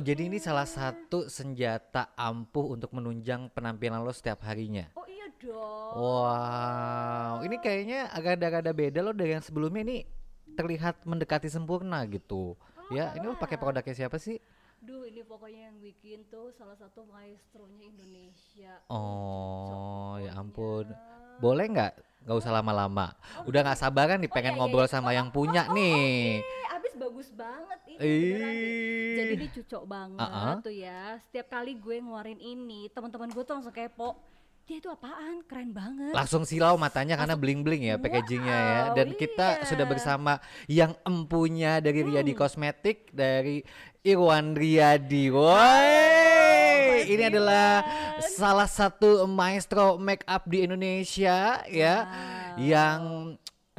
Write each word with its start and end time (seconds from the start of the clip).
Oh, 0.00 0.08
jadi 0.08 0.32
ini 0.32 0.40
salah 0.40 0.64
satu 0.64 1.28
senjata 1.28 2.16
ampuh 2.16 2.72
untuk 2.72 2.88
menunjang 2.96 3.52
penampilan 3.52 4.00
lo 4.00 4.08
setiap 4.16 4.40
harinya. 4.48 4.88
Oh 4.96 5.04
iya 5.04 5.28
dong. 5.36 5.92
Wow, 5.92 7.44
ini 7.44 7.60
kayaknya 7.60 8.08
agak 8.08 8.64
ada 8.64 8.72
beda 8.72 9.04
lo 9.04 9.12
dari 9.12 9.36
yang 9.36 9.44
sebelumnya 9.44 9.84
ini 9.84 10.08
terlihat 10.56 11.04
mendekati 11.04 11.52
sempurna 11.52 12.00
gitu. 12.08 12.56
Ya, 12.88 13.12
ini 13.12 13.28
lo 13.28 13.36
pakai 13.36 13.60
produknya 13.60 13.92
siapa 13.92 14.16
sih? 14.16 14.40
Duh, 14.80 15.04
ini 15.04 15.20
pokoknya 15.20 15.68
yang 15.68 15.76
bikin 15.84 16.24
tuh 16.32 16.48
salah 16.56 16.80
satu 16.80 17.04
maestronya 17.04 17.92
Indonesia. 17.92 18.80
Oh, 18.88 20.16
ya 20.16 20.32
ampun. 20.32 20.88
Boleh 21.44 21.68
nggak? 21.76 21.92
Nggak 22.24 22.36
usah 22.40 22.56
lama-lama. 22.56 23.12
Udah 23.44 23.60
nggak 23.68 23.76
sabaran 23.76 24.16
nih 24.16 24.32
pengen 24.32 24.52
iya, 24.52 24.56
iya, 24.56 24.60
ngobrol 24.64 24.88
iya. 24.88 24.92
sama 24.96 25.12
yang 25.12 25.28
punya 25.28 25.68
nih. 25.68 26.40
Eh, 26.40 26.69
abis 26.69 26.69
bagus 27.20 27.36
banget 27.36 27.80
ini. 27.84 28.00
beneran. 28.00 28.54
Jadi 29.12 29.32
ini 29.36 29.46
cocok 29.52 29.82
banget 29.84 30.24
Uh-uh. 30.24 30.56
tuh 30.64 30.72
ya. 30.72 31.20
Setiap 31.28 31.46
kali 31.52 31.76
gue 31.76 31.96
ngeluarin 32.00 32.40
ini, 32.40 32.88
teman-teman 32.88 33.28
gue 33.28 33.44
tuh 33.44 33.52
langsung 33.60 33.76
kepo. 33.76 34.16
Dia 34.64 34.80
itu 34.80 34.88
apaan? 34.88 35.44
Keren 35.44 35.76
banget. 35.76 36.16
Langsung 36.16 36.48
silau 36.48 36.80
matanya 36.80 37.20
karena 37.20 37.36
bling-bling 37.36 37.92
ya 37.92 38.00
packagingnya 38.00 38.56
ya. 38.56 38.80
Dan 38.96 39.12
Wow, 39.12 39.18
kita 39.20 39.68
sudah 39.68 39.84
iya. 39.84 39.92
bersama 39.92 40.32
yang 40.64 40.96
empunya 41.04 41.76
dari 41.84 42.00
Riyadi 42.00 42.32
Hmm. 42.32 42.40
Kosmetik 42.40 43.12
dari 43.12 43.60
Irwan 44.00 44.56
Riyadi. 44.56 45.28
Woi, 45.28 47.04
ini 47.04 47.20
adalah 47.28 47.84
salah 48.24 48.64
satu 48.64 49.28
maestro 49.28 50.00
make 50.00 50.24
up 50.24 50.48
di 50.48 50.64
Indonesia 50.64 51.60
ya 51.68 51.96
Wow. 52.00 52.56
yang 52.64 53.00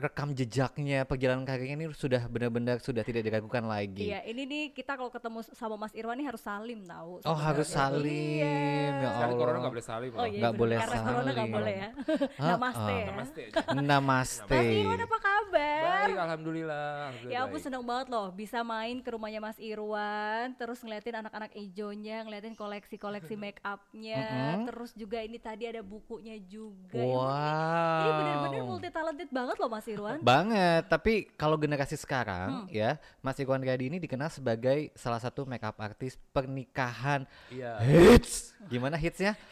rekam 0.01 0.29
jejaknya 0.31 1.03
perjalanan 1.03 1.43
karirnya 1.43 1.75
ini 1.75 1.87
sudah 1.91 2.25
benar-benar 2.25 2.77
sudah 2.77 3.01
tidak 3.01 3.21
diragukan 3.21 3.61
lagi. 3.63 4.09
Iya, 4.09 4.25
ini 4.25 4.41
nih 4.43 4.63
kita 4.71 4.93
kalau 4.93 5.07
ketemu 5.07 5.39
sama 5.47 5.75
Mas 5.77 5.93
Irwan 5.93 6.15
nih 6.15 6.25
harus 6.25 6.41
salim 6.41 6.81
tahu. 6.81 7.21
Oh, 7.21 7.37
harus 7.37 7.65
sebenarnya. 7.65 7.93
salim. 7.93 8.41
Iya. 8.41 8.55
Ya 8.97 9.09
Sekarang 9.11 9.31
corona 9.31 9.47
Allah. 9.47 9.61
nggak 9.61 9.71
boleh 9.71 9.85
salim 9.85 10.09
Oh 10.11 10.25
iya, 10.25 10.39
Nggak 10.39 10.53
boleh 10.55 10.75
Karena 10.75 10.97
corona 10.99 11.21
nggak 11.23 11.37
salim. 11.37 11.53
boleh 11.53 11.73
ya. 11.73 11.89
Ah, 12.33 12.47
Namaste 12.49 12.81
ah. 12.83 12.89
ya. 12.91 13.05
Namaste. 13.05 13.43
Namaste. 13.77 14.51
Mas 14.51 14.73
Irwan 14.73 14.99
apa 14.99 15.17
kabar? 15.17 15.83
Baik, 16.01 16.17
alhamdulillah. 16.17 16.87
alhamdulillah 17.05 17.29
Ya 17.29 17.41
baik. 17.45 17.61
seneng 17.61 17.83
banget 17.83 18.07
loh 18.09 18.27
bisa 18.31 18.59
main 18.61 18.97
ke 18.97 19.09
rumahnya 19.09 19.39
Mas 19.39 19.57
Irwan 19.57 20.55
terus 20.55 20.79
ngeliatin 20.79 21.15
anak-anak 21.17 21.51
ejonya 21.53 22.23
ngeliatin 22.23 22.53
koleksi-koleksi 22.53 23.35
make 23.35 23.61
upnya 23.61 24.17
Mm-mm. 24.17 24.65
terus 24.65 24.91
juga 24.93 25.19
ini 25.19 25.37
tadi 25.37 25.67
ada 25.67 25.81
bukunya 25.81 26.39
juga 26.41 26.97
Wow. 26.97 27.99
ini 27.99 28.09
bener-bener 28.15 28.61
multi 28.63 28.89
talented 28.89 29.29
banget 29.29 29.55
loh 29.55 29.69
Mas 29.69 29.85
Irwan 29.91 30.17
Banget, 30.21 30.83
tapi 30.87 31.13
kalau 31.33 31.55
generasi 31.55 31.95
sekarang 31.95 32.63
Hmm. 32.63 32.67
ya, 32.67 32.95
Mas 33.19 33.37
Irwan 33.37 33.59
Riyadi 33.59 33.87
ini 33.87 33.97
dikenal 33.97 34.27
sebagai 34.27 34.89
salah 34.93 35.17
satu 35.17 35.43
makeup 35.43 35.75
artis 35.77 36.15
pernikahan 36.31 37.23
Iya. 37.47 37.77
hits. 37.79 38.53
Gimana 38.63 38.95
hitsnya? 38.95 39.33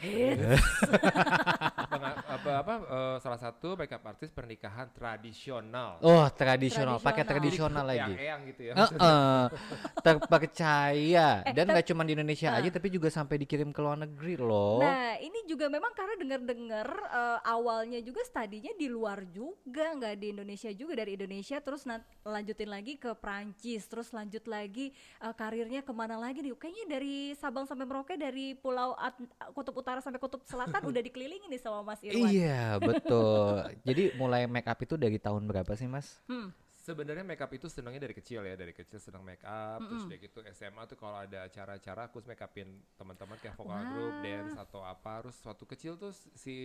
Penga- 1.90 2.18
apa 2.22 2.50
apa 2.56 2.74
eh, 2.80 3.16
salah 3.18 3.38
satu 3.38 3.74
makeup 3.74 4.02
artis 4.04 4.30
pernikahan 4.30 4.88
tradisional. 4.90 5.98
Oh, 6.00 6.24
tradisional, 6.30 6.96
pakai 6.96 7.22
Tradisional. 7.22 7.28
tradisional 7.74 7.84
lagi. 7.84 8.12
Eyang-eyang 8.12 8.40
gitu 8.46 8.62
ya. 8.62 8.72
Heeh. 8.76 9.44
terpercaya 10.06 11.28
Eh, 11.42 11.52
dan 11.52 11.64
nggak 11.66 11.86
cuma 11.86 12.02
di 12.02 12.12
Indonesia 12.12 12.50
aja 12.50 12.68
tapi 12.68 12.88
juga 12.88 13.08
sampai 13.08 13.36
dikirim 13.38 13.70
ke 13.70 13.80
luar 13.80 13.98
negeri 13.98 14.34
loh. 14.36 14.80
Nah 14.80 15.18
ini 15.18 15.44
juga 15.44 15.66
memang 15.66 15.92
karena 15.92 16.14
dengar-dengar 16.16 16.88
eh, 17.10 17.38
awalnya 17.44 17.98
juga 18.00 18.22
studinya 18.22 18.70
di 18.72 18.86
luar 18.86 19.26
juga 19.26 19.92
nggak 19.92 20.14
di 20.16 20.29
Indonesia 20.30 20.70
juga 20.70 20.98
dari 20.98 21.18
Indonesia 21.18 21.58
terus 21.58 21.84
lanjutin 22.22 22.70
lagi 22.70 22.96
ke 22.96 23.10
Prancis 23.18 23.84
terus 23.90 24.10
lanjut 24.14 24.46
lagi 24.46 24.94
eh, 24.94 25.34
karirnya 25.34 25.82
ke 25.82 25.92
mana 25.92 26.16
lagi 26.16 26.40
nih 26.40 26.54
kayaknya 26.54 26.86
dari 26.98 27.14
Sabang 27.36 27.66
sampai 27.66 27.84
Merauke 27.84 28.14
dari 28.14 28.54
Pulau 28.54 28.94
At- 28.96 29.18
Kutub 29.52 29.76
Utara 29.78 29.98
sampai 29.98 30.22
Kutub 30.22 30.42
Selatan 30.46 30.82
udah 30.86 31.02
dikelilingi 31.02 31.50
nih 31.50 31.60
sama 31.60 31.82
Mas 31.82 32.00
Irwan. 32.00 32.30
Iya, 32.30 32.78
betul. 32.78 33.74
Jadi 33.82 34.04
mulai 34.16 34.46
make 34.46 34.68
up 34.68 34.78
itu 34.80 34.94
dari 34.96 35.18
tahun 35.18 35.44
berapa 35.46 35.72
sih, 35.74 35.90
Mas? 35.90 36.20
Hmm. 36.30 36.54
Sebenarnya 36.90 37.22
makeup 37.22 37.54
itu 37.54 37.70
senangnya 37.70 38.02
dari 38.10 38.18
kecil 38.18 38.42
ya, 38.42 38.58
dari 38.58 38.74
kecil 38.74 38.98
senang 38.98 39.22
make 39.22 39.46
up, 39.46 39.78
terus 39.78 40.10
udah 40.10 40.18
gitu 40.18 40.38
SMA 40.50 40.82
tuh 40.90 40.98
kalau 40.98 41.22
ada 41.22 41.46
acara-acara 41.46 42.10
aku 42.10 42.18
make 42.26 42.42
upin 42.42 42.82
teman-teman 42.98 43.38
kayak 43.38 43.54
vokal 43.54 43.78
group, 43.94 44.14
dance 44.18 44.58
atau 44.58 44.82
apa, 44.82 45.22
terus 45.22 45.38
waktu 45.46 45.64
kecil 45.70 45.94
tuh 45.94 46.10
si 46.34 46.56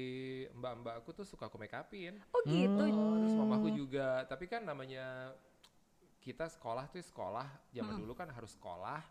mbak-mbak 0.57 1.05
aku 1.05 1.13
tuh 1.13 1.25
suka 1.29 1.45
aku 1.45 1.61
make 1.61 1.77
upin. 1.77 2.17
Oh 2.33 2.41
gitu. 2.49 2.81
Oh, 2.89 3.21
terus 3.21 3.37
mamaku 3.37 3.69
juga, 3.69 4.25
tapi 4.25 4.49
kan 4.49 4.65
namanya 4.65 5.37
kita 6.25 6.49
sekolah 6.49 6.89
tuh 6.89 7.05
sekolah, 7.05 7.45
zaman 7.69 8.01
dulu 8.01 8.17
kan 8.17 8.33
harus 8.33 8.57
sekolah, 8.57 9.05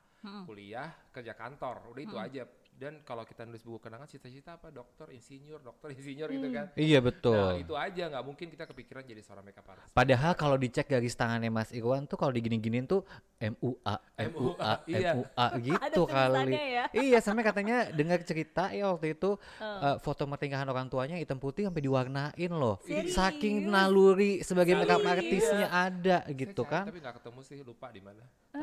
kuliah, 0.50 0.90
kerja 1.14 1.30
kantor, 1.38 1.94
udah 1.94 2.02
itu 2.02 2.16
aja. 2.18 2.42
Dan 2.74 3.06
kalau 3.06 3.22
kita 3.22 3.46
nulis 3.46 3.62
buku 3.62 3.78
kenangan 3.80 4.04
cita-cita 4.04 4.58
apa 4.58 4.66
dokter, 4.68 5.06
insinyur, 5.08 5.62
dokter, 5.62 5.88
insinyur 5.96 6.26
gitu 6.28 6.48
kan. 6.50 6.66
Iya, 6.74 6.98
Nah 6.98 7.06
betul. 7.06 7.48
itu 7.62 7.74
aja 7.74 8.02
nggak 8.10 8.24
mungkin 8.26 8.46
kita 8.50 8.64
kepikiran 8.66 9.06
jadi 9.06 9.22
seorang 9.22 9.46
makeup 9.46 9.62
artist. 9.64 9.94
Padahal 9.94 10.32
kalau 10.34 10.56
dicek 10.58 10.90
garis 10.90 11.14
tangannya 11.14 11.48
Mas 11.48 11.70
Irwan 11.70 12.04
tuh 12.04 12.18
kalau 12.18 12.34
digini-giniin 12.34 12.84
tuh 12.84 13.06
MUA, 13.38 13.94
MUA, 14.26 14.58
MUA, 14.58 14.72
iya. 14.90 15.12
MUA 15.14 15.46
gitu 15.62 16.02
Ada 16.02 16.02
kali. 16.04 16.52
ya. 16.54 16.84
Iya, 17.04 17.18
sampai 17.20 17.42
katanya 17.42 17.76
dengar 17.90 18.18
cerita 18.22 18.70
ya 18.70 18.90
waktu 18.90 19.14
itu 19.14 19.38
eh, 19.60 19.96
foto 19.98 20.26
pernikahan 20.26 20.66
orang 20.66 20.90
tuanya 20.90 21.14
hitam 21.14 21.38
putih 21.38 21.70
sampai 21.70 21.78
diwarnain 21.80 22.50
loh. 22.50 22.82
Serius? 22.82 23.14
Saking 23.14 23.70
naluri 23.70 24.42
sebagai 24.42 24.74
makeup 24.74 24.98
Serius? 24.98 25.14
artisnya 25.14 25.66
ada 25.70 26.18
Saya 26.22 26.34
gitu 26.34 26.62
cari, 26.62 26.72
kan. 26.74 26.84
Tapi 26.90 26.98
nggak 26.98 27.14
ketemu 27.22 27.40
sih, 27.42 27.58
lupa 27.62 27.86
di 27.90 28.02
mana. 28.02 28.24
Oh, 28.54 28.62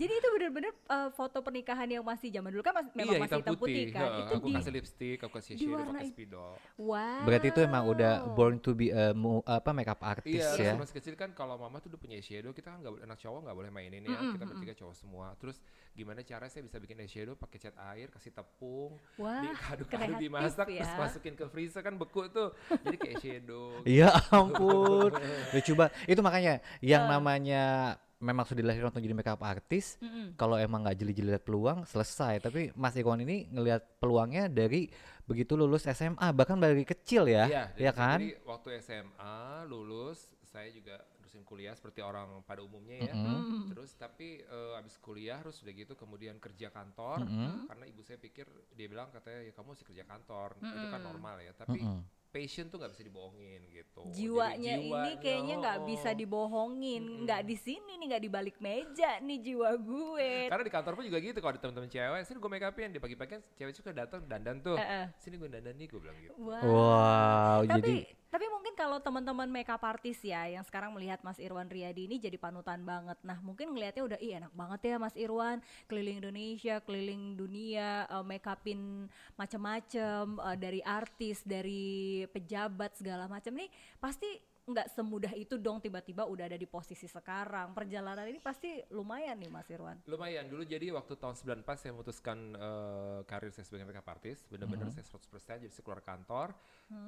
jadi 0.00 0.12
itu 0.16 0.28
bener-bener 0.32 0.72
eh, 0.72 1.08
foto 1.12 1.44
pernikahan 1.44 1.84
yang 1.86 2.00
masih 2.00 2.32
zaman 2.32 2.48
dulu 2.48 2.64
kan 2.64 2.72
mas- 2.72 2.88
memang 2.96 3.14
iya 3.14 3.20
masih 3.20 3.36
hitam 3.36 3.55
putih, 3.58 3.84
kan. 3.88 4.00
Heeh, 4.02 4.20
itu 4.20 4.34
aku 4.34 4.46
di 4.46 4.54
kasih 4.54 4.72
lipstick, 4.72 5.18
aku 5.20 5.32
kasih 5.34 5.52
shadow, 5.54 5.66
pakai 5.66 5.82
diwarnain. 5.82 6.08
spidol. 6.08 6.52
wow. 6.76 7.20
Berarti 7.24 7.46
itu 7.48 7.60
emang 7.60 7.84
udah 7.86 8.12
born 8.30 8.56
to 8.56 8.70
be 8.72 8.88
a 8.88 9.10
mu- 9.12 9.42
apa 9.42 9.70
makeup 9.70 10.00
artist 10.00 10.28
Iya, 10.28 10.48
ya. 10.52 10.72
terus 10.72 10.82
masih 10.82 10.94
kecil 10.96 11.14
kan 11.14 11.30
kalau 11.30 11.56
mama 11.56 11.78
tuh 11.78 11.88
udah 11.88 11.98
punya 11.98 12.16
eyeshadow, 12.16 12.50
kita 12.50 12.68
kan 12.68 12.80
nggak 12.80 12.92
boleh 12.92 13.04
anak 13.04 13.18
cowok 13.18 13.40
nggak 13.42 13.56
boleh 13.56 13.70
mainin 13.70 14.02
ya. 14.02 14.18
Kita 14.28 14.44
bertiga 14.44 14.74
cowok 14.74 14.94
semua. 14.94 15.26
Terus 15.36 15.56
gimana 15.92 16.20
cara 16.20 16.46
saya 16.46 16.62
bisa 16.62 16.76
bikin 16.76 16.96
eyeshadow 16.98 17.34
pakai 17.34 17.58
cat 17.58 17.76
air, 17.92 18.08
kasih 18.08 18.30
tepung, 18.30 18.92
Wah, 19.16 19.40
diaduk-aduk 19.40 20.16
dimasak, 20.18 20.66
terus 20.68 20.84
ya. 20.84 20.96
masukin 20.96 21.32
ke 21.32 21.44
freezer 21.46 21.80
kan 21.80 21.94
beku 21.94 22.28
tuh. 22.28 22.52
Jadi 22.82 22.96
kayak 22.96 23.14
eyeshadow. 23.16 23.80
Ya 23.88 24.10
ampun. 24.28 25.10
Udah 25.50 25.62
coba 25.64 25.84
itu 26.04 26.20
makanya 26.20 26.60
yang 26.78 27.06
namanya 27.06 27.96
memang 28.16 28.44
sudah 28.44 28.64
dilahirkan 28.64 28.88
untuk 28.90 29.04
jadi 29.04 29.12
makeup 29.12 29.42
artis. 29.42 30.00
Mm-mm. 30.00 30.32
Kalau 30.34 30.56
emang 30.56 30.82
nggak 30.82 30.96
jeli-jeli 30.96 31.32
lihat 31.32 31.44
peluang 31.44 31.84
selesai. 31.84 32.40
Tapi 32.40 32.72
Mas 32.72 32.96
Irwan 32.96 33.20
ini 33.20 33.44
ngelihat 33.48 34.00
peluangnya 34.00 34.48
dari 34.48 34.88
begitu 35.24 35.52
lulus 35.54 35.84
SMA 35.84 36.30
bahkan 36.32 36.56
dari 36.56 36.82
kecil 36.82 37.26
ya, 37.26 37.44
Iya, 37.44 37.64
ya 37.76 37.90
jadi- 37.90 37.92
kan? 37.92 38.18
Jadi 38.22 38.30
waktu 38.46 38.68
SMA 38.80 39.36
lulus, 39.66 40.32
saya 40.46 40.70
juga 40.70 40.96
terusin 41.18 41.42
kuliah 41.42 41.74
seperti 41.74 42.00
orang 42.00 42.40
pada 42.42 42.62
umumnya 42.62 43.02
ya. 43.02 43.12
Mm-mm. 43.12 43.74
Terus 43.74 43.92
tapi 43.94 44.40
eh, 44.40 44.78
abis 44.78 44.96
kuliah 44.96 45.42
terus 45.42 45.60
udah 45.60 45.74
gitu 45.74 45.92
kemudian 45.92 46.38
kerja 46.38 46.70
kantor 46.70 47.26
Mm-mm. 47.26 47.66
karena 47.68 47.84
ibu 47.84 48.00
saya 48.00 48.16
pikir 48.16 48.46
dia 48.72 48.86
bilang 48.86 49.10
katanya 49.10 49.44
ya 49.44 49.52
kamu 49.52 49.74
harus 49.74 49.84
kerja 49.84 50.04
kantor 50.06 50.56
itu 50.56 50.86
kan 50.88 51.02
normal 51.02 51.36
ya. 51.42 51.52
Tapi 51.52 51.82
Mm-mm. 51.82 52.00
Passion 52.36 52.68
tuh 52.68 52.76
nggak 52.76 52.92
bisa 52.92 53.04
dibohongin 53.08 53.60
gitu. 53.72 54.00
Jadi 54.04 54.12
jiwanya 54.12 54.72
ini 54.76 54.84
jiwanya, 54.92 55.16
kayaknya 55.24 55.54
nggak 55.64 55.78
oh. 55.80 55.84
bisa 55.88 56.10
dibohongin 56.12 57.02
nggak 57.24 57.42
di 57.48 57.56
sini 57.56 57.92
nih 57.96 58.06
nggak 58.12 58.22
di 58.28 58.30
balik 58.30 58.56
meja 58.60 59.10
nih 59.24 59.38
jiwa 59.40 59.70
gue 59.80 60.32
Karena 60.52 60.64
di 60.68 60.72
kantor 60.72 60.92
pun 61.00 61.04
juga 61.08 61.18
gitu 61.24 61.38
kalau 61.40 61.52
ada 61.56 61.60
teman-teman 61.64 61.88
cewek, 61.88 62.20
sini 62.28 62.36
gue 62.36 62.50
make 62.52 62.66
upin, 62.68 62.88
di 62.92 63.00
pagi-pagi 63.00 63.30
kan 63.32 63.40
cewek 63.56 63.72
suka 63.72 63.90
datang 63.96 64.20
dandan 64.28 64.60
tuh. 64.60 64.76
Eh, 64.76 64.84
eh. 64.84 65.06
Sini 65.16 65.40
gue 65.40 65.48
dandan 65.48 65.74
nih 65.80 65.86
gue 65.88 66.00
bilang 66.00 66.16
gitu. 66.20 66.36
wow, 66.36 66.60
Wow, 66.60 67.58
tapi 67.64 67.80
jadi 67.80 67.96
tapi 68.26 68.52
mungkin 68.52 68.65
kalau 68.76 69.00
teman-teman 69.00 69.48
makeup 69.48 69.80
artis 69.80 70.20
ya 70.20 70.44
yang 70.46 70.62
sekarang 70.62 70.92
melihat 70.92 71.18
Mas 71.24 71.40
Irwan 71.40 71.66
Riyadi 71.66 72.06
ini 72.06 72.20
jadi 72.20 72.36
panutan 72.36 72.84
banget. 72.84 73.16
Nah 73.24 73.40
mungkin 73.40 73.72
ngelihatnya 73.72 74.04
udah 74.04 74.18
ih 74.20 74.36
enak 74.36 74.52
banget 74.52 74.80
ya 74.92 74.96
Mas 75.00 75.16
Irwan 75.16 75.64
keliling 75.88 76.20
Indonesia 76.20 76.78
keliling 76.84 77.40
dunia 77.40 78.04
eh, 78.06 78.24
make 78.28 78.44
upin 78.44 79.08
macem-macem 79.40 80.36
eh, 80.36 80.56
dari 80.60 80.80
artis 80.84 81.40
dari 81.42 82.22
pejabat 82.28 83.00
segala 83.00 83.24
macam 83.26 83.56
nih 83.56 83.72
pasti 83.96 84.28
nggak 84.66 84.98
semudah 84.98 85.30
itu 85.38 85.54
dong 85.62 85.78
tiba-tiba 85.78 86.26
udah 86.26 86.50
ada 86.50 86.58
di 86.58 86.66
posisi 86.66 87.06
sekarang. 87.06 87.70
Perjalanan 87.70 88.26
ini 88.26 88.42
pasti 88.42 88.82
lumayan 88.90 89.38
nih 89.38 89.46
Mas 89.46 89.70
Irwan. 89.70 90.02
Lumayan. 90.10 90.50
Dulu 90.50 90.66
jadi 90.66 90.90
waktu 90.90 91.14
tahun 91.14 91.38
94 91.62 91.78
saya 91.78 91.90
memutuskan 91.94 92.38
eh, 92.58 93.20
karir 93.30 93.54
saya 93.54 93.62
sebagai 93.62 93.86
makeup 93.86 94.10
artist, 94.10 94.42
bener-bener 94.50 94.90
saya 94.90 95.06
100% 95.06 95.62
jadi 95.62 95.70
saya 95.70 95.84
keluar 95.86 96.02
kantor. 96.02 96.58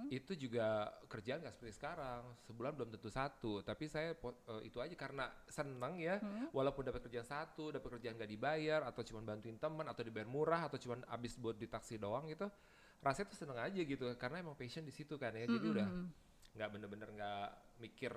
Itu 0.07 0.39
juga 0.39 0.87
kerjaan 1.11 1.43
nggak 1.43 1.55
seperti 1.59 1.75
sekarang, 1.75 2.23
sebulan 2.47 2.73
belum 2.79 2.89
tentu 2.95 3.11
satu, 3.11 3.67
tapi 3.67 3.91
saya 3.91 4.15
eh, 4.15 4.63
itu 4.63 4.79
aja 4.79 4.95
karena 4.95 5.27
senang 5.51 5.99
ya, 5.99 6.23
walaupun 6.55 6.87
dapat 6.87 7.11
kerjaan 7.11 7.27
satu, 7.27 7.75
dapat 7.75 7.99
kerjaan 7.99 8.15
nggak 8.23 8.31
dibayar 8.31 8.87
atau 8.87 9.03
cuma 9.03 9.27
bantuin 9.27 9.59
teman 9.59 9.91
atau 9.91 10.07
dibayar 10.07 10.31
murah 10.31 10.71
atau 10.71 10.79
cuma 10.79 11.03
habis 11.11 11.35
buat 11.35 11.59
di 11.59 11.67
taksi 11.67 11.99
doang 11.99 12.31
gitu. 12.31 12.47
rasanya 12.99 13.31
tuh 13.31 13.39
seneng 13.39 13.59
aja 13.63 13.79
gitu. 13.79 14.11
Karena 14.19 14.43
emang 14.43 14.59
passion 14.59 14.83
di 14.83 14.91
situ 14.91 15.15
kan 15.19 15.31
ya. 15.31 15.47
Jadi 15.47 15.67
udah 15.71 15.87
nggak 16.59 16.71
bener-bener 16.75 17.09
nggak 17.15 17.49
mikir 17.79 18.13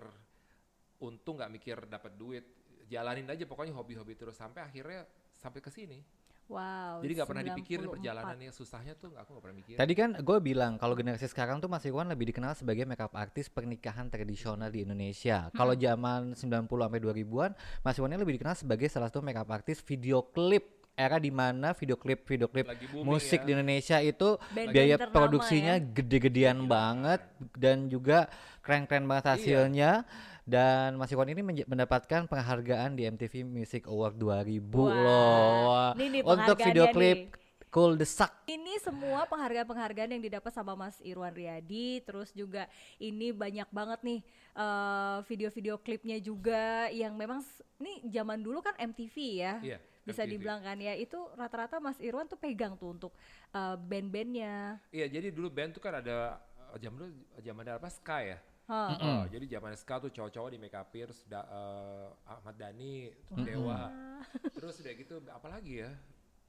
untung 1.05 1.37
nggak 1.37 1.53
mikir 1.53 1.77
dapat 1.85 2.17
duit 2.17 2.45
jalanin 2.89 3.29
aja 3.29 3.45
pokoknya 3.45 3.77
hobi-hobi 3.77 4.17
terus 4.17 4.33
sampai 4.33 4.65
akhirnya 4.65 5.05
sampai 5.37 5.61
ke 5.61 5.69
sini 5.69 6.01
Wow. 6.51 6.99
jadi 6.99 7.23
nggak 7.23 7.29
pernah 7.31 7.45
dipikirin 7.47 7.87
94. 7.87 7.95
perjalanannya 7.95 8.51
susahnya 8.51 8.93
tuh 8.99 9.15
aku 9.15 9.29
nggak 9.31 9.43
pernah 9.47 9.57
mikirin 9.63 9.79
Tadi 9.79 9.93
kan 9.95 10.09
gue 10.19 10.37
bilang 10.43 10.75
kalau 10.75 10.99
generasi 10.99 11.31
sekarang 11.31 11.63
tuh 11.63 11.71
Mas 11.71 11.87
Irwan 11.87 12.11
lebih 12.11 12.27
dikenal 12.27 12.59
sebagai 12.59 12.83
makeup 12.83 13.15
artis 13.15 13.47
pernikahan 13.47 14.11
tradisional 14.11 14.67
di 14.67 14.83
Indonesia. 14.83 15.47
Kalau 15.55 15.79
zaman 15.79 16.35
90 16.35 16.67
sampai 16.67 16.99
2000-an, 16.99 17.51
Mas 17.87 17.95
Irwan 17.95 18.11
ini 18.11 18.19
lebih 18.19 18.35
dikenal 18.35 18.59
sebagai 18.59 18.91
salah 18.91 19.07
satu 19.07 19.23
makeup 19.23 19.47
artis 19.47 19.79
video 19.79 20.27
klip 20.27 20.80
era 20.93 21.17
di 21.17 21.31
mana 21.31 21.73
video 21.73 21.95
klip 21.95 22.27
video 22.27 22.45
klip 22.45 22.67
musik 23.01 23.41
ya. 23.41 23.45
di 23.47 23.51
Indonesia 23.55 23.97
itu 23.99 24.37
Band-band 24.51 24.69
biaya 24.69 24.95
ternama 24.99 25.15
produksinya 25.15 25.75
ya. 25.79 25.83
gede-gedean 25.83 26.59
banget 26.67 27.21
dan 27.55 27.87
juga 27.87 28.27
keren-keren 28.61 29.05
banget 29.05 29.25
Iya. 29.25 29.33
hasilnya. 29.35 29.91
Dan 30.41 30.97
Mas 30.97 31.13
Irwan 31.13 31.29
ini 31.29 31.45
mendapatkan 31.63 32.25
penghargaan 32.25 32.97
di 32.97 33.05
MTV 33.05 33.45
Music 33.45 33.85
Award 33.85 34.17
2000 34.17 34.57
Wah, 34.73 34.89
loh. 34.89 35.85
ini 35.95 36.17
nih 36.17 36.21
Untuk 36.25 36.57
video 36.59 36.89
klip 36.89 37.17
nih. 37.29 37.39
Cool 37.71 37.95
Desak 37.95 38.43
Ini 38.51 38.83
semua 38.83 39.23
penghargaan-penghargaan 39.31 40.11
yang 40.11 40.19
didapat 40.19 40.51
sama 40.51 40.75
Mas 40.75 40.99
Irwan 40.99 41.31
Riyadi, 41.31 42.03
terus 42.03 42.35
juga 42.35 42.67
ini 42.97 43.31
banyak 43.31 43.69
banget 43.71 44.03
nih 44.03 44.19
eh, 44.51 45.17
video-video 45.23 45.79
klipnya 45.79 46.19
juga 46.19 46.89
yang 46.91 47.15
memang 47.15 47.39
ini 47.79 48.03
zaman 48.11 48.41
dulu 48.41 48.59
kan 48.59 48.75
MTV 48.75 49.15
ya. 49.39 49.53
Iya, 49.63 49.77
Bisa 50.01 50.25
MTV. 50.25 50.31
dibilang 50.33 50.61
kan 50.65 50.77
ya, 50.81 50.93
itu 50.97 51.19
rata-rata 51.37 51.77
Mas 51.77 52.01
Irwan 52.01 52.25
tuh 52.25 52.39
pegang 52.39 52.73
tuh 52.75 52.93
untuk 52.93 53.13
eh, 53.53 53.75
band-bandnya. 53.77 54.81
Iya, 54.89 55.05
jadi 55.07 55.29
dulu 55.29 55.47
band 55.53 55.77
tuh 55.77 55.81
kan 55.83 56.01
ada 56.01 56.41
eh, 56.73 56.77
zaman 56.81 56.97
dulu 56.97 57.11
zaman 57.39 57.63
apa 57.69 57.89
Sky 57.89 58.23
ya. 58.33 58.39
Hah. 58.71 58.95
Oh, 59.03 59.23
jadi 59.27 59.45
zaman 59.59 59.75
Sky 59.75 59.99
tuh 59.99 60.11
cowok-cowok 60.15 60.49
di 60.53 60.57
make 60.61 60.77
upin 60.77 61.05
terus 61.11 61.21
da, 61.27 61.43
eh, 61.43 62.07
Ahmad 62.25 62.55
Dhani, 62.55 63.11
terus 63.27 63.45
Dewa. 63.45 63.79
terus 64.55 64.75
udah 64.79 64.93
gitu 64.95 65.15
apalagi 65.27 65.73
ya? 65.83 65.91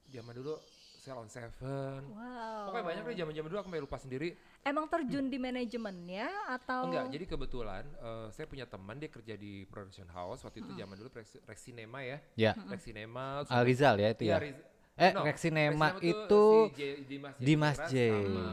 Zaman 0.09 0.33
dulu 0.37 0.55
Cell 1.03 1.19
on 1.19 1.27
Seven. 1.27 1.99
Wow. 2.07 2.71
Pokoknya 2.71 2.85
banyak 2.85 3.03
deh 3.03 3.17
zaman-zaman 3.17 3.47
dulu 3.47 3.59
aku 3.59 3.67
sampai 3.67 3.83
lupa 3.83 3.97
sendiri. 3.99 4.29
Emang 4.63 4.87
terjun 4.87 5.27
di 5.27 5.35
manajemennya 5.35 6.27
atau 6.49 6.87
Enggak, 6.87 7.11
jadi 7.11 7.25
kebetulan 7.27 7.83
eh, 7.99 8.27
saya 8.31 8.47
punya 8.47 8.63
teman 8.63 8.95
dia 8.95 9.11
kerja 9.11 9.35
di 9.35 9.67
production 9.67 10.07
house 10.07 10.39
waktu 10.41 10.63
itu 10.63 10.71
zaman 10.73 10.95
dulu 10.95 11.11
Rex, 11.11 11.43
Rex 11.43 11.59
Cinema 11.61 11.99
ya. 11.99 12.17
Ya. 12.33 12.51
Rex 12.55 12.81
Cinema. 12.81 13.43
Ah, 13.45 13.61
Rizal 13.61 13.99
ya 13.99 14.09
itu 14.09 14.23
Iya, 14.23 14.31
ya. 14.31 14.37
Riz- 14.41 14.63
Eh, 14.93 15.09
no, 15.11 15.25
Rex 15.25 15.37
Cinema 15.41 15.87
itu 15.99 16.43
si 16.69 16.77
J- 16.77 17.01
Dimas 17.03 17.33
J. 17.35 17.41
Dimas 17.41 17.77
J. 17.89 17.95
sama 18.13 18.45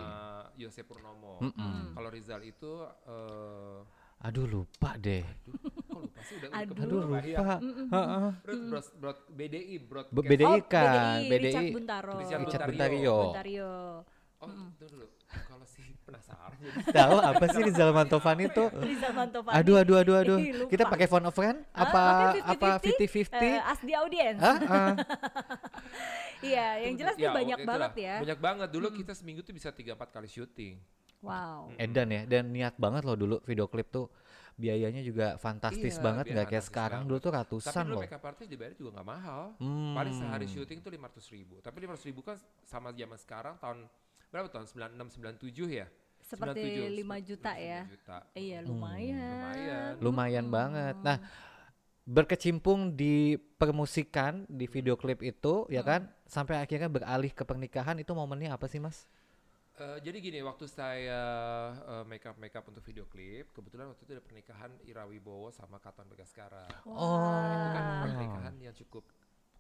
Yose 0.57 0.83
Purnomo. 0.83 1.37
Kalau 1.93 2.09
Rizal 2.09 2.43
itu 2.43 2.73
eh 3.07 3.79
Aduh 4.21 4.45
lupa 4.45 4.97
deh. 4.97 5.25
aduh, 5.25 5.80
lupa 6.03 6.21
sih 6.23 6.35
udah 6.37 6.49
Aduh. 6.53 6.75
Aduh. 6.77 7.01
Iya. 7.21 7.39
lupa. 7.39 7.57
Broad, 8.43 8.87
broad, 8.97 9.19
BDI, 9.29 9.77
broad 9.81 10.07
B- 10.09 10.25
BDI 10.25 10.47
Oh, 10.47 10.57
kan, 10.63 11.21
Richard 11.23 11.31
BDI. 11.31 11.69
Buntaro. 11.71 12.13
Richard 12.17 12.41
Richard 12.43 12.63
Buntario. 12.67 13.17
Buntario. 13.27 13.73
Oh, 14.41 14.49
itu 14.49 14.85
dulu. 14.89 15.07
Kalau 15.31 15.63
sih 15.65 15.85
penasaran. 16.03 16.59
Tahu 16.97 17.17
apa 17.21 17.45
sih 17.47 17.61
Rizal 17.63 17.91
Mantovan 17.91 18.39
itu? 18.41 18.65
Rizal 18.73 19.13
Mantovani. 19.13 19.55
Aduh 19.55 19.77
aduh 19.77 19.97
aduh 19.97 20.17
aduh. 20.19 20.39
Lupa. 20.41 20.69
Kita 20.69 20.83
pakai 20.85 21.07
phone 21.07 21.23
of 21.23 21.33
friend 21.33 21.61
Ah, 21.71 21.87
apa 21.87 22.03
oke, 22.35 22.41
apa 22.51 22.67
50-50? 22.83 23.31
50-50? 23.31 23.45
Eh, 23.47 23.61
ask 23.63 23.81
the 23.81 23.95
audience. 23.95 24.41
Ah. 24.41 24.97
Iya, 26.41 26.81
yang 26.81 26.95
jelas 26.97 27.15
nih 27.15 27.29
Ya, 27.29 27.37
banyak 27.37 27.59
banget 27.63 27.93
ya. 28.01 28.17
Banyak 28.25 28.41
banget. 28.41 28.69
Dulu 28.73 28.87
kita 28.97 29.13
seminggu 29.13 29.45
tuh 29.45 29.53
bisa 29.53 29.69
3-4 29.69 30.09
kali 30.09 30.25
syuting. 30.25 30.81
Wow. 31.21 31.69
Edan 31.77 32.09
ya 32.09 32.25
dan 32.25 32.49
niat 32.49 32.75
banget 32.75 33.05
loh 33.05 33.13
dulu 33.13 33.37
video 33.45 33.69
klip 33.69 33.93
tuh 33.93 34.09
biayanya 34.61 35.01
juga 35.01 35.41
fantastis 35.41 35.97
Iya, 35.97 36.05
banget 36.05 36.25
nggak 36.29 36.47
kayak 36.47 36.65
sekarang 36.69 37.01
banget. 37.03 37.11
dulu 37.11 37.19
tuh 37.19 37.33
Tapi 37.33 37.41
ratusan 37.41 37.85
dulu 37.89 37.95
loh. 37.97 38.03
makeup 38.05 38.25
artist 38.29 38.49
dibayar 38.53 38.75
juga 38.77 38.91
nggak 39.01 39.09
mahal. 39.09 39.43
Hmm. 39.57 39.95
Paling 39.97 40.15
sehari 40.15 40.47
syuting 40.47 40.79
tuh 40.85 40.93
500 40.93 41.25
ribu. 41.33 41.55
Tapi 41.59 41.77
500 41.89 42.09
ribu 42.13 42.21
kan 42.21 42.37
sama 42.63 42.93
zaman 42.93 43.17
sekarang 43.17 43.55
tahun 43.57 43.79
berapa 44.29 44.47
tahun 44.47 44.67
96 44.69 45.17
97 45.41 45.81
ya? 45.81 45.87
Seperti 46.21 46.61
97, 46.61 47.01
5 47.01 47.17
juta 47.25 47.53
ya. 47.57 47.81
5 47.89 47.95
juta. 47.97 48.17
Iya, 48.37 48.59
lumayan. 48.63 49.19
Lumayan. 49.19 49.93
Lumayan 49.99 50.47
banget. 50.47 50.97
Nah, 51.01 51.19
berkecimpung 52.07 52.97
di 52.97 53.37
permusikan 53.57 54.43
di 54.47 54.67
video 54.67 54.97
klip 54.97 55.21
itu 55.23 55.69
ya 55.69 55.83
kan 55.83 56.09
sampai 56.27 56.59
akhirnya 56.59 56.89
beralih 56.89 57.31
ke 57.31 57.45
pernikahan 57.45 57.99
itu 57.99 58.11
momennya 58.11 58.57
apa 58.57 58.67
sih 58.67 58.81
Mas? 58.81 59.07
Eh, 59.81 59.99
jadi 60.03 60.19
gini, 60.19 60.39
waktu 60.43 60.67
saya 60.67 61.23
eh, 61.73 62.05
make 62.05 62.27
up 62.27 62.37
make 62.37 62.53
up 62.59 62.67
untuk 62.67 62.85
video 62.85 63.07
klip, 63.07 63.55
kebetulan 63.55 63.89
waktu 63.89 64.03
itu 64.05 64.13
ada 64.19 64.25
pernikahan 64.25 64.71
Ira 64.85 65.07
Wibowo 65.07 65.49
sama 65.55 65.79
Katon 65.79 66.11
Bagaskara. 66.11 66.67
Oh. 66.85 67.47
Itu 67.49 67.69
kan 67.73 67.85
pernikahan 68.05 68.55
yang 68.61 68.75
cukup 68.75 69.07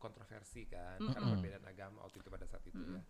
kontroversi 0.01 0.65
kan, 0.65 0.97
karena 0.97 1.37
perbedaan 1.37 1.67
agama 1.69 2.05
waktu 2.05 2.25
itu 2.25 2.29
pada 2.33 2.49
saat 2.49 2.65
itu 2.65 2.81
ya. 2.81 3.01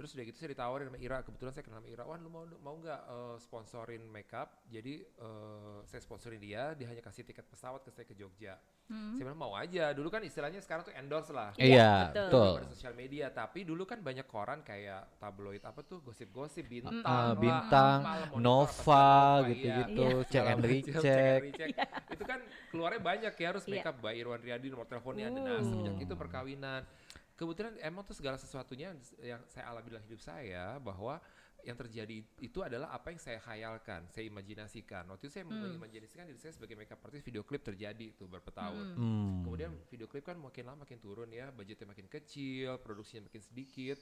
Terus 0.00 0.16
udah 0.16 0.24
gitu 0.24 0.36
saya 0.40 0.50
ditawarin 0.56 0.88
sama 0.88 0.96
Ira, 0.96 1.20
kebetulan 1.20 1.52
saya 1.52 1.60
kenal 1.60 1.84
sama 1.84 1.92
Ira, 1.92 2.08
Wan 2.08 2.24
lu 2.24 2.32
mau 2.32 2.48
mau 2.64 2.72
nggak 2.80 3.00
eh, 3.04 3.36
sponsorin 3.36 4.00
makeup? 4.08 4.48
Jadi 4.72 5.04
eh, 5.04 5.78
saya 5.84 6.00
sponsorin 6.00 6.40
dia, 6.40 6.72
dia 6.72 6.88
hanya 6.88 7.04
kasih 7.04 7.20
tiket 7.20 7.44
pesawat 7.44 7.84
ke 7.84 7.92
saya 7.92 8.08
ke 8.08 8.16
Jogja. 8.16 8.56
Saya 8.90 9.22
bilang 9.22 9.38
mau 9.38 9.52
aja. 9.54 9.94
Dulu 9.94 10.08
kan 10.10 10.18
istilahnya 10.24 10.58
sekarang 10.58 10.82
tuh 10.82 10.90
endorse 10.96 11.30
lah. 11.30 11.54
betul. 11.54 11.62
Iya, 11.62 11.92
betul. 12.10 12.50
Pada 12.58 12.68
sosial 12.74 12.94
media, 12.96 13.26
tapi 13.30 13.62
dulu 13.62 13.86
kan 13.86 14.02
banyak 14.02 14.26
koran 14.26 14.66
kayak 14.66 15.14
tabloid 15.20 15.62
apa 15.62 15.84
tuh 15.86 16.02
gosip-gosip 16.02 16.66
bintang, 16.66 17.04
Ah, 17.06 17.30
lah, 17.30 17.38
bintang, 17.38 17.98
Monitor, 18.02 18.40
Nova 18.40 18.72
apa, 18.74 18.98
Nova, 19.38 19.48
gitu-gitu, 19.52 20.06
iya. 20.10 20.26
cek 20.26 20.42
and 20.42 20.62
recheck. 20.64 21.04
and 21.06 21.44
recheck. 21.46 21.68
itu 22.10 22.24
kan 22.26 22.40
keluarnya 22.74 22.98
banyak 22.98 23.32
ya 23.38 23.46
harus 23.46 23.64
Iya. 23.68 23.72
makeup 23.78 23.94
Mbak 24.02 24.14
Irwan 24.18 24.40
Riyadi 24.42 24.66
nomor 24.74 24.86
teleponnya 24.90 25.26
ada 25.30 25.38
nah 25.38 25.58
semenjak 25.62 25.94
itu 26.02 26.14
perkawinan 26.18 26.82
kebetulan 27.40 27.72
emang 27.80 28.04
tuh 28.04 28.12
segala 28.12 28.36
sesuatunya 28.36 28.92
yang 29.24 29.40
saya 29.48 29.72
alami 29.72 29.88
dalam 29.88 30.04
hidup 30.04 30.20
saya 30.20 30.76
bahwa 30.76 31.16
yang 31.64 31.76
terjadi 31.76 32.24
itu 32.40 32.58
adalah 32.64 32.92
apa 32.92 33.12
yang 33.12 33.20
saya 33.20 33.36
khayalkan, 33.40 34.08
saya 34.08 34.28
imajinasikan. 34.28 35.04
Waktu 35.12 35.28
itu 35.28 35.32
saya 35.40 35.44
mengimajinasikan 35.44 36.24
diri 36.28 36.40
saya 36.40 36.56
sebagai 36.56 36.76
makeup 36.76 37.00
artist 37.04 37.24
video 37.24 37.44
klip 37.44 37.60
terjadi 37.60 38.16
tuh 38.16 38.28
berapa 38.28 38.48
tahun. 38.48 38.96
Hmm. 38.96 39.44
Kemudian 39.44 39.70
video 39.92 40.08
klip 40.08 40.24
kan 40.24 40.40
makin 40.40 40.68
lama 40.68 40.84
makin 40.84 40.98
turun 41.00 41.28
ya, 41.28 41.52
budgetnya 41.52 41.88
makin 41.88 42.08
kecil, 42.08 42.80
produksinya 42.80 43.28
makin 43.28 43.44
sedikit. 43.44 44.00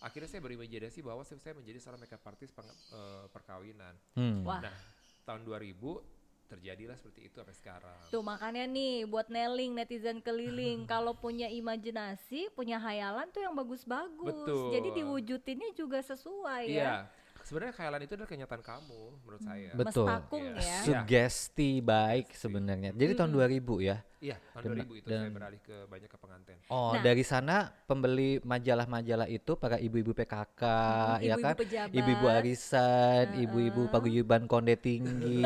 Akhirnya 0.00 0.28
saya 0.28 0.40
berimajinasi 0.44 1.04
bahwa 1.04 1.24
saya 1.24 1.40
saya 1.40 1.56
menjadi 1.56 1.80
seorang 1.80 2.00
makeup 2.00 2.24
artist 2.24 2.52
peng- 2.56 2.80
eh, 2.92 3.24
perkawinan. 3.32 3.94
Hmm. 4.16 4.44
Wah. 4.44 4.60
Nah, 4.64 4.76
tahun 5.24 5.44
2000 5.44 6.19
terjadilah 6.50 6.98
seperti 6.98 7.30
itu 7.30 7.38
sampai 7.38 7.54
sekarang. 7.54 8.00
Tuh 8.10 8.26
makanya 8.26 8.66
nih 8.66 9.06
buat 9.06 9.30
Neling 9.30 9.78
netizen 9.78 10.18
keliling 10.18 10.82
kalau 10.90 11.14
punya 11.14 11.46
imajinasi, 11.46 12.50
punya 12.58 12.82
hayalan 12.82 13.30
tuh 13.30 13.46
yang 13.46 13.54
bagus-bagus. 13.54 14.34
Betul. 14.42 14.74
Jadi 14.74 14.88
diwujudinnya 14.98 15.70
juga 15.78 16.02
sesuai 16.02 16.66
ya. 16.66 16.74
Iya. 16.74 16.94
Sebenarnya 17.40 17.72
khayalan 17.72 18.00
itu 18.04 18.12
adalah 18.18 18.30
kenyataan 18.30 18.62
kamu 18.62 19.02
menurut 19.24 19.42
saya. 19.42 19.70
Betul. 19.72 20.06
Mestakung 20.06 20.44
Iya. 20.44 20.60
ya. 20.60 20.78
Sugesti 20.84 21.70
baik 21.80 22.34
sebenarnya. 22.36 22.90
Jadi 22.92 23.12
tahun 23.16 23.32
2000 23.32 23.80
ya. 23.80 24.02
Iya, 24.20 24.36
tahun 24.52 24.62
Dan- 24.62 24.84
2000 24.84 25.00
itu 25.00 25.06
saya 25.08 25.16
dan- 25.18 25.32
beralih 25.32 25.60
ke 25.60 25.76
banyak 25.88 26.04
ke 26.06 26.18
pengantin. 26.20 26.56
Oh, 26.68 26.92
Nah. 26.92 27.00
dari 27.00 27.24
sana 27.24 27.56
pembeli 27.88 28.36
majalah-majalah 28.42 29.24
itu 29.26 29.56
para 29.56 29.80
ibu-ibu 29.80 30.12
PKK, 30.12 30.60
Hmm, 30.60 31.16
ya 31.18 31.34
ibu-ibu 31.34 31.40
kan? 31.42 31.54
pejabat. 31.56 31.96
Ibu-ibu 31.96 32.26
arisan, 32.28 33.24
ibu-ibu 33.40 33.82
paguyuban 33.88 34.44
konde 34.44 34.76
tinggi, 34.76 35.40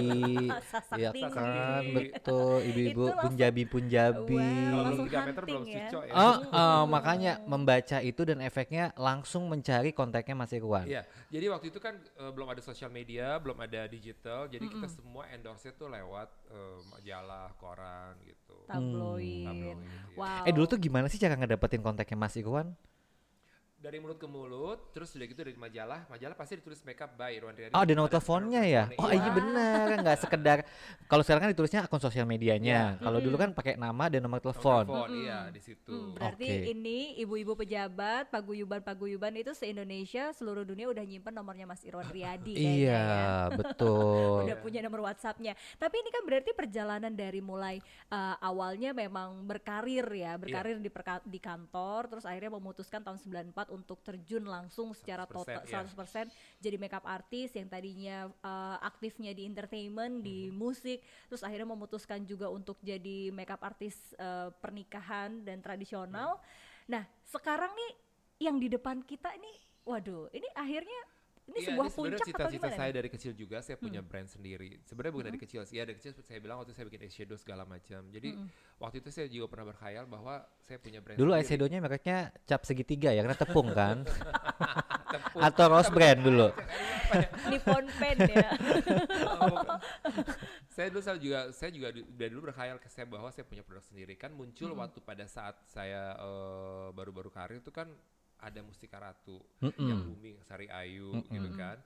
Sasak 0.75 0.99
ya 0.99 1.15
tinggi. 1.15 1.31
kan? 1.31 1.83
Betul, 1.87 2.67
ibu-ibu 2.67 3.05
Itu 3.07 3.19
punjabi-punjabi. 3.23 4.35
Wow, 4.35 4.43
Kalau 4.43 4.75
belum 4.75 4.83
langsung 4.83 5.07
3 5.07 5.21
meter 5.23 5.43
hunting 5.45 5.55
belum 5.55 5.65
ya. 5.71 5.87
ya. 5.87 6.13
Oh, 6.13 6.35
oh, 6.51 6.83
makanya 6.89 7.33
membaca 7.47 7.99
itu 8.01 8.23
dan 8.25 8.39
efeknya 8.41 8.85
langsung 8.97 9.47
mencari 9.47 9.91
kontaknya 9.91 10.35
Mas 10.35 10.51
Irwan. 10.51 10.83
Iya, 10.85 11.03
jadi 11.29 11.47
waktu 11.49 11.71
itu 11.71 11.79
kan 11.79 11.95
eh, 11.95 12.31
belum 12.33 12.49
ada 12.49 12.59
sosial 12.61 12.91
media, 12.91 13.39
belum 13.39 13.55
ada 13.57 13.87
digital, 13.87 14.47
jadi 14.47 14.67
kita 14.67 14.91
semua 14.91 15.31
endorse 15.31 15.71
tuh 15.73 15.87
lewat 15.87 16.27
eh, 16.51 16.79
majalah, 16.91 17.55
koran 17.55 18.19
gitu. 18.21 18.64
Tabloid. 18.67 19.47
Tabloid, 19.47 19.79
iya. 19.79 20.03
Wow. 20.15 20.47
Eh 20.47 20.53
dulu 20.55 20.67
tuh 20.71 20.79
gimana 20.79 21.07
sih 21.11 21.19
cara 21.19 21.35
ngedapetin 21.35 21.83
kontaknya 21.83 22.17
Mas 22.17 22.39
Irwan? 22.39 22.73
Dari 23.85 24.01
mulut 24.01 24.17
ke 24.17 24.25
mulut, 24.25 24.97
terus 24.97 25.13
udah 25.13 25.29
gitu 25.29 25.45
dari 25.45 25.53
majalah, 25.61 26.09
majalah 26.09 26.33
pasti 26.33 26.57
ditulis 26.57 26.81
makeup 26.89 27.21
by 27.21 27.37
Irwan 27.37 27.53
Riyadi. 27.53 27.77
Oh 27.77 27.85
ada 27.85 27.93
nomor 27.93 28.09
teleponnya 28.09 28.65
ya? 28.65 28.89
Oh 28.97 29.13
iya. 29.13 29.21
iya 29.21 29.31
benar, 29.37 29.87
nggak 30.01 30.19
sekedar. 30.25 30.59
Kalau 31.05 31.21
sekarang 31.21 31.45
kan 31.45 31.51
ditulisnya 31.53 31.85
akun 31.85 32.01
sosial 32.01 32.25
medianya. 32.25 32.97
Iya. 32.97 33.05
Kalau 33.05 33.21
dulu 33.21 33.37
kan 33.37 33.53
pakai 33.53 33.77
nama 33.77 34.09
dan 34.09 34.25
nomor 34.25 34.41
Nomor 34.41 34.57
telepon. 34.57 34.85
telepon, 34.89 35.09
iya 35.21 35.53
di 35.53 35.61
situ. 35.61 35.93
Hmm, 35.93 36.17
berarti 36.17 36.49
ini 36.73 37.21
ibu-ibu 37.21 37.53
pejabat, 37.61 38.33
paguyuban-paguyuban 38.33 39.37
itu 39.37 39.53
se-Indonesia 39.53 40.33
seluruh 40.33 40.65
dunia 40.65 40.89
udah 40.89 41.05
nyimpen 41.05 41.37
nomornya 41.37 41.69
Mas 41.69 41.85
Irwan 41.85 42.09
Riyadi 42.09 42.57
kayaknya 42.57 42.73
Iya 42.89 43.05
ya. 43.05 43.53
betul. 43.53 44.41
Udah 44.49 44.59
punya 44.65 44.81
nomor 44.81 45.05
WhatsAppnya. 45.13 45.53
Tapi 45.77 45.95
ini 46.01 46.09
kan 46.09 46.25
berarti 46.25 46.57
perjalanan 46.57 47.13
dari 47.13 47.45
mulai 47.45 47.85
uh, 48.09 48.41
awalnya 48.41 48.97
memang 48.97 49.45
berkarir 49.45 50.09
ya, 50.09 50.41
berkarir 50.41 50.81
di 50.81 50.89
di 51.29 51.37
kantor, 51.37 52.09
terus 52.09 52.25
akhirnya 52.25 52.57
memutuskan 52.57 53.05
tahun 53.05 53.21
94 53.21 53.74
untuk 53.75 53.99
terjun 54.07 54.47
langsung 54.47 54.95
secara 54.95 55.27
100%, 55.27 55.35
total 55.35 55.63
iya. 55.67 55.83
100% 56.31 56.63
jadi 56.63 56.77
makeup 56.79 57.05
artist 57.05 57.59
yang 57.59 57.67
tadinya 57.67 58.31
uh, 58.41 58.79
aktifnya 58.81 59.35
di 59.35 59.45
entertainment, 59.45 60.23
di 60.23 60.37
Mm-hmm. 60.45 60.57
musik, 60.57 60.99
terus 61.27 61.43
akhirnya 61.43 61.69
memutuskan 61.73 62.23
juga 62.27 62.47
untuk 62.53 62.77
jadi 62.85 63.33
makeup 63.35 63.63
artist 63.65 64.13
uh, 64.21 64.53
pernikahan 64.61 65.43
dan 65.43 65.59
tradisional. 65.65 66.39
Mm-hmm. 66.39 66.91
Nah, 66.95 67.03
sekarang 67.27 67.73
nih 67.73 67.93
yang 68.45 68.57
di 68.61 68.69
depan 68.69 69.01
kita 69.03 69.33
ini 69.35 69.51
waduh, 69.85 70.29
ini 70.33 70.49
akhirnya 70.57 71.01
ini 71.45 71.59
Iya, 71.61 71.77
sebuah 71.77 71.89
sebenarnya 71.93 71.93
puncak 71.93 72.17
atau 72.17 72.29
cita-cita 72.33 72.57
gimana? 72.67 72.79
saya 72.81 72.89
nih? 72.89 72.97
dari 72.97 73.09
kecil 73.13 73.33
juga 73.37 73.57
saya 73.61 73.77
punya 73.77 74.01
brand 74.01 74.25
sendiri. 74.27 74.81
Sebenarnya 74.89 75.13
bukan 75.13 75.27
dari 75.29 75.41
kecil 75.41 75.61
sih, 75.69 75.77
ya 75.77 75.85
dari 75.85 75.97
kecil 76.01 76.17
seperti 76.17 76.29
saya 76.33 76.41
bilang 76.41 76.57
waktu 76.59 76.73
saya 76.73 76.89
bikin 76.89 77.05
eyeshadow 77.05 77.37
segala 77.37 77.63
macam. 77.65 78.01
Jadi 78.09 78.31
waktu 78.81 78.97
itu 79.05 79.09
saya 79.13 79.27
juga 79.29 79.47
pernah 79.53 79.67
berkhayal 79.69 80.09
bahwa 80.09 80.41
saya 80.65 80.81
punya 80.81 81.05
brand 81.05 81.21
Dulu 81.21 81.31
sendiri. 81.31 81.45
eyeshadownya 81.45 81.79
mereknya 81.85 82.19
cap 82.49 82.65
segitiga 82.65 83.13
ya, 83.13 83.21
karena 83.21 83.37
tepung 83.37 83.69
kan? 83.71 83.97
Tepung. 85.15 85.41
Atau 85.47 85.71
Rose 85.71 85.95
Brand 85.95 86.21
dulu? 86.27 86.49
Nippon 87.47 87.87
Pen 88.03 88.19
ya. 88.27 88.51
saya 90.75 90.91
dulu 90.91 91.01
saya 91.03 91.19
juga 91.23 91.41
saya 91.55 91.71
juga 91.71 91.89
dari 91.95 92.31
dulu 92.35 92.51
berkhayal 92.51 92.83
ke 92.83 92.91
saya 92.91 93.07
bahwa 93.07 93.31
saya 93.31 93.47
punya 93.47 93.63
produk 93.63 93.85
sendiri 93.87 94.19
kan 94.19 94.35
muncul 94.35 94.75
waktu 94.75 94.99
pada 94.99 95.31
saat 95.31 95.55
saya 95.71 96.19
eh, 96.19 96.89
baru-baru 96.91 97.31
karir 97.31 97.63
itu 97.63 97.71
kan 97.71 97.87
ada 98.45 98.61
Mustika 98.61 99.01
Ratu 99.01 99.41
yang 99.81 100.05
booming 100.05 100.37
Sari 100.45 100.69
Ayu 100.69 101.25
gitu 101.33 101.49
kan. 101.57 101.81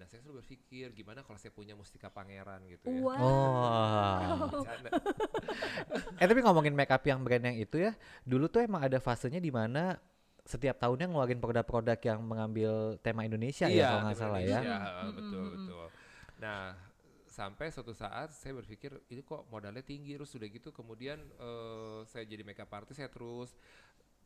Nah 0.00 0.08
saya 0.08 0.24
selalu 0.24 0.40
berpikir 0.40 0.96
gimana 0.96 1.20
kalau 1.20 1.36
saya 1.36 1.52
punya 1.52 1.76
Mustika 1.76 2.08
Pangeran 2.08 2.64
gitu 2.66 2.88
ya? 2.88 3.04
Wow. 3.04 3.20
Oh. 3.20 4.64
Eh 6.16 6.26
tapi 6.26 6.40
ngomongin 6.40 6.72
makeup 6.72 7.04
yang 7.04 7.20
brand 7.20 7.44
yang 7.44 7.56
itu 7.60 7.76
ya, 7.76 7.92
dulu 8.24 8.48
tuh 8.48 8.64
emang 8.64 8.80
ada 8.80 8.96
fasenya 8.96 9.38
di 9.38 9.52
mana 9.52 10.00
setiap 10.40 10.80
tahunnya 10.80 11.04
ngeluarin 11.04 11.36
produk-produk 11.36 12.00
yang 12.00 12.24
mengambil 12.24 12.96
tema 13.04 13.28
Indonesia 13.28 13.68
ya 13.68 13.92
kalau 13.92 14.02
nggak 14.08 14.18
salah 14.18 14.40
ya. 14.40 14.60
Heeh, 14.64 15.08
betul 15.12 15.44
betul. 15.52 15.86
Nah 16.40 16.72
sampai 17.30 17.70
suatu 17.70 17.94
saat 17.94 18.34
saya 18.34 18.58
berpikir 18.58 18.90
ini 19.06 19.22
kok 19.22 19.46
modalnya 19.52 19.86
tinggi 19.86 20.18
terus 20.18 20.34
sudah 20.34 20.50
gitu 20.50 20.74
kemudian 20.74 21.20
eh, 21.38 22.00
saya 22.10 22.26
jadi 22.26 22.42
makeup 22.42 22.68
artist 22.74 22.98
saya 22.98 23.08
terus 23.12 23.54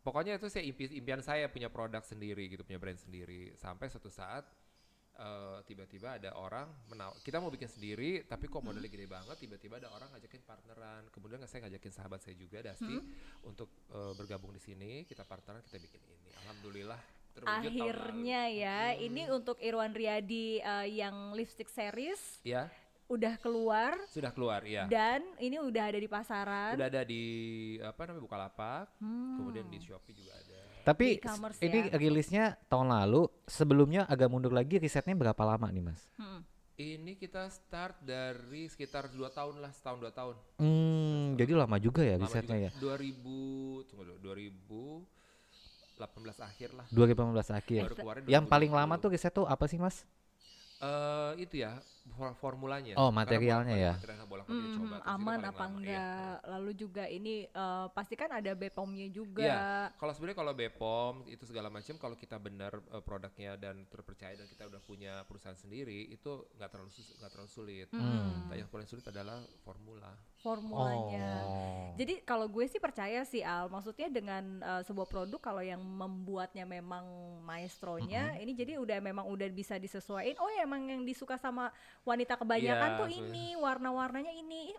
pokoknya 0.04 0.37
itu 0.37 0.46
saya 0.52 0.62
impi- 0.68 0.92
impian 0.92 1.25
saya 1.25 1.49
punya 1.49 1.73
produk 1.73 2.04
sendiri 2.04 2.52
gitu 2.52 2.62
punya 2.62 2.76
brand 2.76 3.00
sendiri. 3.00 3.56
Sampai 3.56 3.88
suatu 3.88 4.12
saat 4.12 4.44
eh, 5.16 5.58
tiba-tiba 5.64 6.20
ada 6.20 6.37
orang 6.37 6.68
menaw- 6.92 7.16
kita 7.25 7.40
mau 7.40 7.49
bikin 7.49 7.70
sendiri 7.70 8.28
tapi 8.28 8.50
kok 8.52 8.61
modalnya 8.61 8.92
gede 8.92 9.08
banget 9.08 9.37
tiba-tiba 9.40 9.80
ada 9.80 9.88
orang 9.96 10.12
ngajakin 10.12 10.42
partneran. 10.44 11.02
Kemudian 11.08 11.40
saya 11.49 11.66
ngajakin 11.66 11.92
sahabat 11.96 12.20
saya 12.20 12.37
juga 12.37 12.61
Dasti 12.61 12.94
untuk 13.49 13.73
eh, 13.90 14.12
bergabung 14.12 14.52
di 14.52 14.61
sini. 14.61 15.08
Kita 15.08 15.25
partneran 15.25 15.64
kita 15.64 15.80
bikin 15.80 16.04
ini. 16.04 16.30
Alhamdulillah 16.44 17.00
terwujud. 17.34 17.73
Akhirnya 17.73 18.46
ya, 18.46 18.94
ini 18.94 19.26
untuk 19.26 19.58
Irwan 19.58 19.90
Riyadi 19.90 20.62
uh, 20.62 20.87
yang 20.87 21.34
lipstick 21.34 21.66
series. 21.66 22.38
Ya 22.46 22.70
udah 23.06 23.37
keluar 23.37 24.00
sudah 24.06 24.30
keluar 24.30 24.61
ya 24.62 24.87
dan 24.87 25.20
ini 25.38 25.58
udah 25.58 25.84
ada 25.87 25.99
di 25.99 26.06
pasaran. 26.06 26.73
udah 26.73 26.87
ada 26.87 27.02
di 27.02 27.25
apa 27.78 28.00
namanya 28.02 28.23
Bukalapak 28.23 28.84
kemudian 29.37 29.66
di 29.66 29.78
Shopee 29.78 30.12
juga 30.12 30.32
ada 30.34 30.61
Tapi 30.82 31.16
s- 31.16 31.40
ini 31.61 31.78
ya. 31.82 31.96
rilisnya 31.96 32.44
tahun 32.66 32.88
lalu, 32.90 33.25
sebelumnya 33.42 34.04
agak 34.04 34.28
mundur 34.28 34.52
lagi 34.52 34.76
risetnya 34.76 35.12
berapa 35.14 35.40
lama 35.42 35.64
nih 35.66 35.80
mas? 35.82 36.00
Hmm. 36.14 36.44
ini 36.75 37.14
kita 37.14 37.49
start 37.49 38.02
dari 38.02 38.66
sekitar 38.66 39.08
dua 39.08 39.30
tahun 39.30 39.61
lah 39.61 39.70
setahun 39.70 39.99
dua 39.99 40.11
tahun 40.11 40.37
Hmm, 40.56 41.37
jadi 41.37 41.54
lama 41.54 41.76
juga 41.78 42.02
ya 42.02 42.14
Lama 42.14 42.25
risetnya 42.25 42.56
ya. 42.58 42.70
juga. 42.75 42.99
2000 42.99 43.16
tunggu 43.87 44.02
dulu 44.06 44.18
2018 44.20 45.06
akhir 46.42 46.68
lah 46.75 46.87
2015 46.90 47.49
akhir. 47.50 47.82
baru 48.02 48.26
Yang 48.26 48.44
paling 48.46 48.70
2020. 48.70 48.76
lama 48.76 48.94
tuh 48.99 49.08
riset 49.08 49.32
tuh 49.32 49.46
apa 49.46 49.64
sih 49.64 49.78
mas? 49.78 50.02
Eh, 50.80 51.32
itu 51.40 51.62
ya 51.62 51.78
formulanya 52.38 52.94
Oh, 53.00 53.08
materialnya 53.08 53.75
ya. 53.75 53.92
materialnya 53.96 54.25
Hmm, 54.44 54.76
coba, 54.76 54.96
aman 55.08 55.40
apa 55.40 55.56
lama, 55.56 55.64
iya. 55.64 55.73
enggak? 55.73 56.37
Lalu 56.52 56.70
juga 56.76 57.04
ini 57.08 57.49
uh, 57.56 57.88
pasti 57.96 58.12
kan 58.12 58.28
ada 58.28 58.52
Bepomnya 58.52 59.08
juga. 59.08 59.40
Iya, 59.40 59.64
kalau 59.96 60.12
sebenarnya 60.12 60.38
kalau 60.44 60.52
Bepom 60.52 61.14
itu 61.32 61.49
segala 61.49 61.73
macam 61.73 61.96
kalau 61.96 62.12
kita 62.12 62.37
benar 62.37 62.76
eh, 62.92 63.00
produknya 63.00 63.56
dan 63.56 63.88
terpercaya 63.88 64.37
dan 64.37 64.44
kita 64.52 64.68
udah 64.68 64.80
punya 64.84 65.25
perusahaan 65.25 65.56
sendiri 65.56 66.12
itu 66.12 66.44
nggak 66.61 66.70
terlalu 66.76 66.92
sus- 66.92 67.16
nggak 67.16 67.30
terlalu 67.32 67.50
sulit. 67.50 67.88
Hmm. 67.88 68.52
Tapi 68.52 68.61
yang 68.61 68.68
paling 68.68 68.88
sulit 68.88 69.04
adalah 69.08 69.40
formula. 69.64 70.12
formulanya. 70.44 71.40
Oh. 71.49 71.96
Jadi 71.96 72.20
kalau 72.20 72.44
gue 72.52 72.68
sih 72.68 72.76
percaya 72.76 73.25
sih 73.25 73.40
Al, 73.40 73.73
maksudnya 73.73 74.12
dengan 74.12 74.61
uh, 74.61 74.84
sebuah 74.84 75.08
produk 75.08 75.40
kalau 75.40 75.64
yang 75.64 75.80
membuatnya 75.80 76.68
memang 76.68 77.00
maestronya, 77.49 78.37
ini 78.37 78.52
jadi 78.52 78.76
udah 78.76 79.00
memang 79.00 79.25
udah 79.25 79.49
bisa 79.49 79.80
disesuaikan. 79.80 80.37
Oh 80.44 80.52
ya 80.52 80.68
emang 80.68 80.84
yang 80.84 81.00
disuka 81.00 81.40
sama 81.40 81.73
wanita 82.03 82.35
kebanyakan 82.35 82.91
Iya, 82.91 82.99
tuh 82.99 83.09
ini, 83.09 83.47
warna-warnanya 83.55 84.33
ini, 84.33 84.75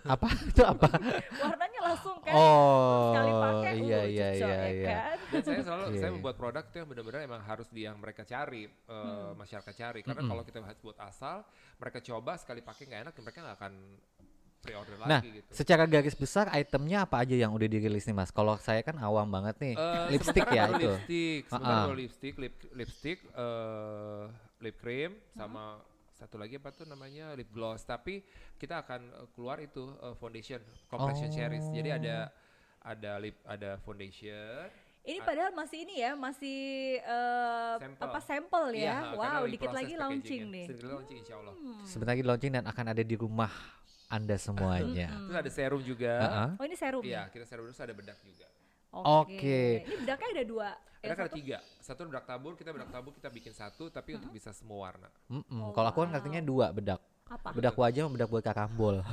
Apa 0.00 0.28
itu 0.48 0.62
apa? 0.64 0.88
warnanya 1.44 1.80
langsung 1.92 2.16
kan. 2.24 2.32
Oh, 2.32 3.12
Sekali 3.12 3.32
pakai, 3.36 3.72
iya 3.78 3.98
uh, 4.00 4.06
iya 4.08 4.28
cocok, 4.32 4.48
iya 4.48 4.56
ya 4.56 4.70
iya. 4.72 4.88
kan? 4.88 5.16
Dan 5.28 5.40
saya 5.40 5.60
selalu 5.60 5.84
Iya, 5.84 5.92
saya 5.94 6.08
iya. 6.08 6.14
membuat 6.16 6.36
produk 6.36 6.64
tuh 6.64 6.78
yang 6.78 6.88
benar-benar 6.88 7.20
emang 7.20 7.42
harus 7.44 7.68
di 7.68 7.80
yang 7.84 7.96
mereka 7.96 8.22
cari, 8.24 8.64
eh, 8.64 9.30
masyarakat 9.34 9.74
cari. 9.74 10.00
Karena 10.00 10.22
kalau 10.24 10.42
kita 10.42 10.58
buat 10.80 10.98
asal, 10.98 11.44
mereka 11.76 11.98
coba 12.00 12.32
sekali 12.36 12.60
pakai 12.60 12.82
nggak 12.86 13.00
enak, 13.06 13.14
mereka 13.14 13.38
nggak 13.40 13.56
akan 13.60 13.72
pre-order 14.60 14.92
Nah, 15.00 15.20
lagi 15.20 15.40
gitu. 15.40 15.48
secara 15.56 15.84
garis 15.84 16.12
besar 16.12 16.52
itemnya 16.52 17.04
apa 17.04 17.24
aja 17.24 17.32
yang 17.32 17.48
udah 17.50 17.64
dirilis 17.64 18.04
nih 18.04 18.12
mas? 18.14 18.28
Kalau 18.28 18.56
saya 18.56 18.80
kan 18.80 18.96
awam 18.96 19.24
banget 19.24 19.56
nih, 19.56 19.72
Eh, 19.72 20.06
lipstick 20.12 20.48
ya 20.48 20.64
itu. 20.68 20.84
Lipstick, 20.84 21.42
sementara 21.48 21.72
Ah-ah. 21.72 21.84
baru 21.88 21.96
lipstick, 21.96 22.34
lip, 22.36 22.54
lipstick, 22.72 23.18
eh, 23.26 24.22
lip 24.60 24.76
cream, 24.76 25.16
sama 25.32 25.80
satu 26.20 26.36
lagi 26.36 26.60
apa 26.60 26.68
tuh 26.70 26.84
namanya 26.84 27.32
lip 27.32 27.48
gloss. 27.48 27.80
Tapi 27.82 28.20
kita 28.60 28.84
akan 28.84 29.00
eh, 29.08 29.28
keluar 29.32 29.56
itu 29.58 29.88
eh, 29.96 30.14
foundation, 30.20 30.60
compression 30.86 31.32
series. 31.32 31.64
Jadi 31.72 31.88
ada 31.88 32.28
ada 32.80 33.12
lip, 33.16 33.40
ada 33.48 33.80
foundation. 33.80 34.68
Ini 35.00 35.24
padahal 35.24 35.56
masih 35.56 35.88
ini 35.88 36.04
ya, 36.04 36.12
masih 36.12 36.60
uh, 37.08 37.80
Sampel. 37.80 38.04
apa 38.04 38.18
sampel 38.20 38.64
Iya, 38.76 38.84
ya. 38.84 38.96
karena 39.16 39.16
wow, 39.40 39.42
dikit 39.48 39.72
lagi 39.72 39.94
launching 39.96 40.42
nih. 40.52 40.66
Sedikit 40.68 40.84
lagi 40.84 40.92
launching 40.92 41.18
insya 41.24 41.34
Allah. 41.40 41.54
Sebentar 41.88 42.12
lagi 42.12 42.24
launching 42.28 42.52
dan 42.52 42.64
akan 42.68 42.84
ada 42.92 43.00
di 43.00 43.16
rumah 43.16 43.48
anda 44.12 44.36
semuanya. 44.36 45.08
Terus 45.24 45.38
ada 45.40 45.50
serum 45.56 45.80
juga. 45.80 46.12
Ah-ah. 46.20 46.48
Oh 46.60 46.64
ini 46.68 46.76
serum 46.76 47.00
Iya, 47.00 47.24
nih? 47.24 47.32
kita 47.32 47.44
serum 47.48 47.64
terus 47.64 47.80
ada 47.80 47.96
bedak 47.96 48.20
juga. 48.20 48.44
Oke. 48.90 49.86
Ini 49.86 49.96
bedaknya 50.02 50.28
ada 50.34 50.44
dua. 50.46 50.68
Kan 51.00 51.16
ada 51.16 51.24
satu 51.24 51.36
tiga. 51.40 51.58
Satu 51.80 52.00
bedak 52.06 52.24
tabur, 52.28 52.52
kita 52.60 52.70
bedak 52.76 52.90
tabur 52.92 53.12
kita 53.16 53.32
bikin 53.32 53.56
satu, 53.56 53.88
tapi 53.88 54.20
untuk 54.20 54.28
bisa 54.34 54.52
semua 54.52 54.90
warna. 54.90 55.08
Mm-mm. 55.32 55.70
Oh, 55.70 55.72
Kalau 55.72 55.88
aku 55.88 56.04
kan 56.04 56.12
wow. 56.12 56.14
ngertinya 56.18 56.42
dua 56.44 56.66
bedak. 56.76 57.00
Apa? 57.30 57.54
Bedak 57.54 57.78
wajah 57.78 58.02
sama 58.04 58.12
bedak 58.18 58.28
buat 58.28 58.42
kakambol. 58.42 59.06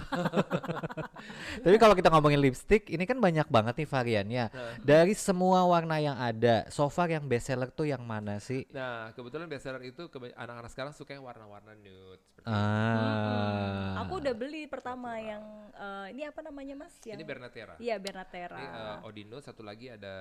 Tapi 1.64 1.78
kalau 1.78 1.94
kita 1.94 2.10
ngomongin 2.10 2.42
lipstick, 2.42 2.90
ini 2.90 3.06
kan 3.06 3.22
banyak 3.22 3.46
banget 3.46 3.78
nih 3.78 3.90
variannya. 3.90 4.46
Nah. 4.50 4.74
Dari 4.82 5.14
semua 5.14 5.62
warna 5.70 6.02
yang 6.02 6.18
ada, 6.18 6.66
so 6.74 6.90
far 6.90 7.14
yang 7.14 7.30
best 7.30 7.54
seller 7.54 7.70
tuh 7.70 7.86
yang 7.86 8.02
mana 8.02 8.42
sih? 8.42 8.66
Nah, 8.74 9.14
kebetulan 9.14 9.46
bestseller 9.46 9.86
itu 9.86 10.10
keba- 10.10 10.34
anak-anak 10.34 10.72
sekarang 10.74 10.94
suka 10.98 11.14
yang 11.14 11.26
warna-warna 11.26 11.78
nude 11.78 12.22
seperti 12.34 12.50
Ah. 12.50 14.02
Aku 14.06 14.18
udah 14.18 14.34
beli 14.34 14.66
pertama 14.66 15.18
yang 15.22 15.44
eh, 15.78 16.06
ini 16.16 16.26
apa 16.26 16.42
namanya 16.42 16.74
mas? 16.86 16.94
Yang 17.06 17.22
Ini 17.22 17.26
Bernatera. 17.26 17.76
Iya 17.78 17.96
Bernatera. 18.02 18.58
Ini 18.58 18.68
uh, 18.68 19.08
Odino 19.08 19.38
satu 19.44 19.62
lagi 19.62 19.92
ada 19.94 20.16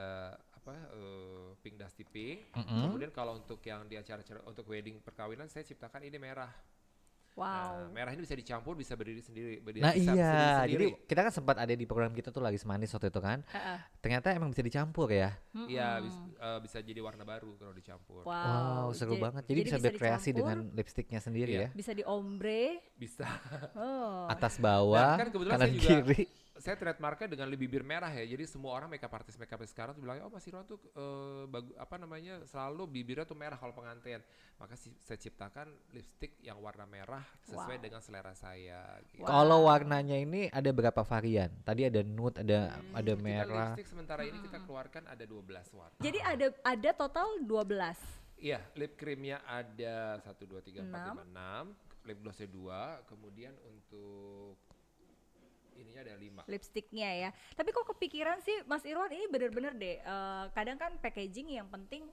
apa 0.52 0.74
uh, 0.92 1.54
pink 1.62 1.78
dusty 1.78 2.02
pink. 2.02 2.50
Mm-mm. 2.52 2.82
Kemudian 2.90 3.10
kalau 3.14 3.38
untuk 3.38 3.62
yang 3.62 3.86
di 3.86 3.94
acara-acara 3.94 4.42
untuk 4.44 4.66
wedding 4.66 4.98
perkawinan 5.00 5.46
saya 5.46 5.62
ciptakan 5.62 6.02
ini 6.02 6.18
merah. 6.18 6.50
Nah, 7.36 7.84
wow. 7.84 7.92
merah 7.92 8.10
ini 8.10 8.24
bisa 8.24 8.32
dicampur 8.32 8.72
bisa 8.72 8.96
berdiri 8.96 9.20
sendiri. 9.20 9.60
Berdiri, 9.60 9.84
Nah 9.84 9.92
bisa 9.92 10.08
iya, 10.08 10.32
berdiri 10.32 10.72
jadi 10.72 10.86
sendiri. 10.88 11.06
kita 11.06 11.20
kan 11.20 11.32
sempat 11.34 11.56
ada 11.58 11.68
di 11.70 11.84
program 11.84 12.10
kita 12.10 12.28
tuh 12.30 12.40
lagi 12.40 12.56
semanis 12.56 12.88
waktu 12.90 13.12
itu 13.12 13.20
kan. 13.20 13.44
Heeh. 13.46 13.78
Ternyata 14.00 14.32
emang 14.32 14.48
bisa 14.48 14.64
dicampur 14.64 15.08
ya. 15.08 15.36
Iya, 15.52 16.00
bis- 16.00 16.16
uh, 16.34 16.58
bisa 16.58 16.80
jadi 16.80 16.96
warna 16.98 17.22
baru 17.22 17.52
kalau 17.54 17.70
dicampur. 17.70 18.24
Wow, 18.24 18.88
seru 18.90 19.14
Ja- 19.14 19.22
banget. 19.22 19.42
Jadi, 19.46 19.60
bisa, 19.62 19.76
berkreasi 19.76 20.28
dicampur, 20.32 20.48
dengan 20.48 20.58
lipstiknya 20.72 21.20
sendiri 21.20 21.52
Iya. 21.52 21.62
ya. 21.62 21.68
bisa 21.70 21.92
di 21.92 22.02
ombre. 22.02 22.80
Bisa. 22.96 23.28
Oh. 23.76 24.24
Atas 24.26 24.56
bawah, 24.56 25.14
Dan 25.14 25.20
kan 25.20 25.28
kebetulan 25.28 25.54
kanan 25.54 25.68
saya 25.68 25.76
juga- 25.76 26.08
kiri. 26.08 26.24
Saya 26.56 26.74
trademarknya 26.74 27.28
dengan 27.28 27.48
bibir 27.50 27.80
merah 27.80 28.08
ya. 28.08 28.24
Jadi 28.24 28.44
semua 28.44 28.72
orang 28.72 28.88
makeup 28.88 29.10
artist 29.10 29.36
makeup 29.36 29.56
artist 29.56 29.72
sekarang 29.72 29.92
tuh 29.92 30.02
bilang, 30.02 30.20
"Oh, 30.20 30.30
Mas 30.30 30.44
Irwan 30.44 30.64
tuh 30.64 30.76
eh, 30.78 31.44
bagu- 31.46 31.74
apa 31.74 31.94
namanya? 31.96 32.40
selalu 32.44 32.88
bibirnya 32.90 33.22
tuh 33.22 33.34
merah 33.34 33.54
kalau 33.54 33.72
pengantin." 33.72 34.20
Maka 34.56 34.72
si- 34.72 34.96
saya 34.98 35.16
ciptakan 35.16 35.68
lipstick 35.90 36.40
yang 36.40 36.56
warna 36.58 36.84
merah 36.84 37.20
sesuai 37.44 37.76
Wow. 37.76 37.82
dengan 37.82 38.00
selera 38.00 38.32
saya 38.32 38.80
gitu. 39.04 39.20
Wow. 39.20 39.28
Kalau 39.28 39.58
warnanya 39.64 40.16
ini 40.16 40.48
ada 40.48 40.70
berapa 40.70 41.02
varian? 41.02 41.52
Tadi 41.60 41.84
ada 41.84 42.00
nude, 42.00 42.40
ada 42.40 42.72
Hmm, 42.74 42.94
ada 42.94 43.12
kita 43.12 43.22
merah. 43.22 43.68
lipstick 43.70 43.86
sementara 43.86 44.22
ini 44.22 44.38
kita 44.40 44.58
keluarkan 44.64 45.04
ada 45.06 45.24
12 45.24 45.68
warna. 45.70 46.00
Jadi 46.00 46.18
ada 46.18 46.46
ada 46.62 46.90
total 46.92 47.28
12. 47.42 48.00
Iya, 48.36 48.60
lip 48.74 48.96
creamnya 48.96 49.40
ada 49.42 50.20
1 50.20 50.44
2 50.44 50.60
3 50.60 50.80
4 50.80 50.88
Enam. 50.88 51.16
5 51.16 51.24
6, 51.24 51.64
lip 52.04 52.18
glossnya 52.20 52.46
2, 52.46 52.80
kemudian 53.04 53.52
untuk 53.62 54.60
ininya 55.78 56.02
ada 56.02 56.14
lima. 56.16 56.42
lipstiknya 56.48 57.10
ya. 57.12 57.30
Tapi 57.54 57.68
kok 57.70 57.86
kepikiran 57.96 58.40
sih 58.42 58.64
Mas 58.64 58.82
Irwan 58.84 59.12
ini 59.12 59.26
bener-bener 59.28 59.72
deh. 59.76 59.96
eh, 60.00 60.44
kadang 60.56 60.76
kan 60.80 60.92
packaging 60.98 61.56
yang 61.56 61.68
penting 61.68 62.08